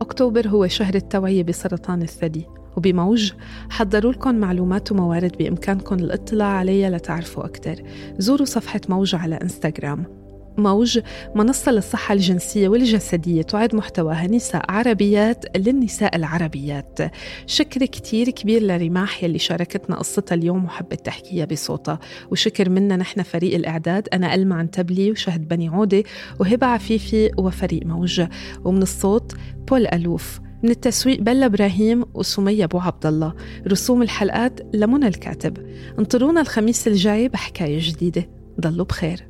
أكتوبر 0.00 0.48
هو 0.48 0.66
شهر 0.66 0.94
التوعية 0.94 1.42
بسرطان 1.42 2.02
الثدي. 2.02 2.46
وبموج 2.76 3.32
حضروا 3.70 4.12
لكم 4.12 4.34
معلومات 4.34 4.92
وموارد 4.92 5.36
بإمكانكم 5.36 5.94
الاطلاع 5.94 6.48
عليها 6.48 6.90
لتعرفوا 6.90 7.44
أكثر 7.44 7.82
زوروا 8.18 8.46
صفحة 8.46 8.80
موج 8.88 9.14
على 9.14 9.38
إنستغرام. 9.42 10.20
موج 10.58 11.00
منصة 11.34 11.72
للصحة 11.72 12.14
الجنسية 12.14 12.68
والجسدية 12.68 13.42
تعد 13.42 13.74
محتواها 13.74 14.26
نساء 14.26 14.64
عربيات 14.68 15.56
للنساء 15.56 16.16
العربيات. 16.16 16.98
شكر 17.46 17.86
كتير 17.86 18.30
كبير 18.30 18.62
لرماح 18.62 19.24
يلي 19.24 19.38
شاركتنا 19.38 19.96
قصتها 19.96 20.34
اليوم 20.34 20.64
وحبت 20.64 21.06
تحكيها 21.06 21.44
بصوتها. 21.44 21.98
وشكر 22.30 22.68
منا 22.68 22.96
نحن 22.96 23.22
فريق 23.22 23.54
الإعداد 23.54 24.08
أنا 24.12 24.34
ألمع 24.34 24.56
عنتبلي 24.56 25.10
وشهد 25.10 25.48
بني 25.48 25.68
عودة 25.68 26.02
وهبة 26.40 26.66
عفيفي 26.66 27.30
وفريق 27.38 27.86
موج. 27.86 28.22
ومن 28.64 28.82
الصوت 28.82 29.36
بول 29.68 29.86
ألوف. 29.86 30.40
من 30.62 30.70
التسويق 30.70 31.20
بلا 31.20 31.46
إبراهيم 31.46 32.04
وسمية 32.14 32.64
أبو 32.64 32.78
عبد 32.78 33.06
الله. 33.06 33.34
رسوم 33.68 34.02
الحلقات 34.02 34.60
لمنى 34.74 35.08
الكاتب. 35.08 35.58
انطرونا 35.98 36.40
الخميس 36.40 36.88
الجاي 36.88 37.28
بحكاية 37.28 37.78
جديدة. 37.82 38.28
ضلوا 38.60 38.84
بخير. 38.84 39.29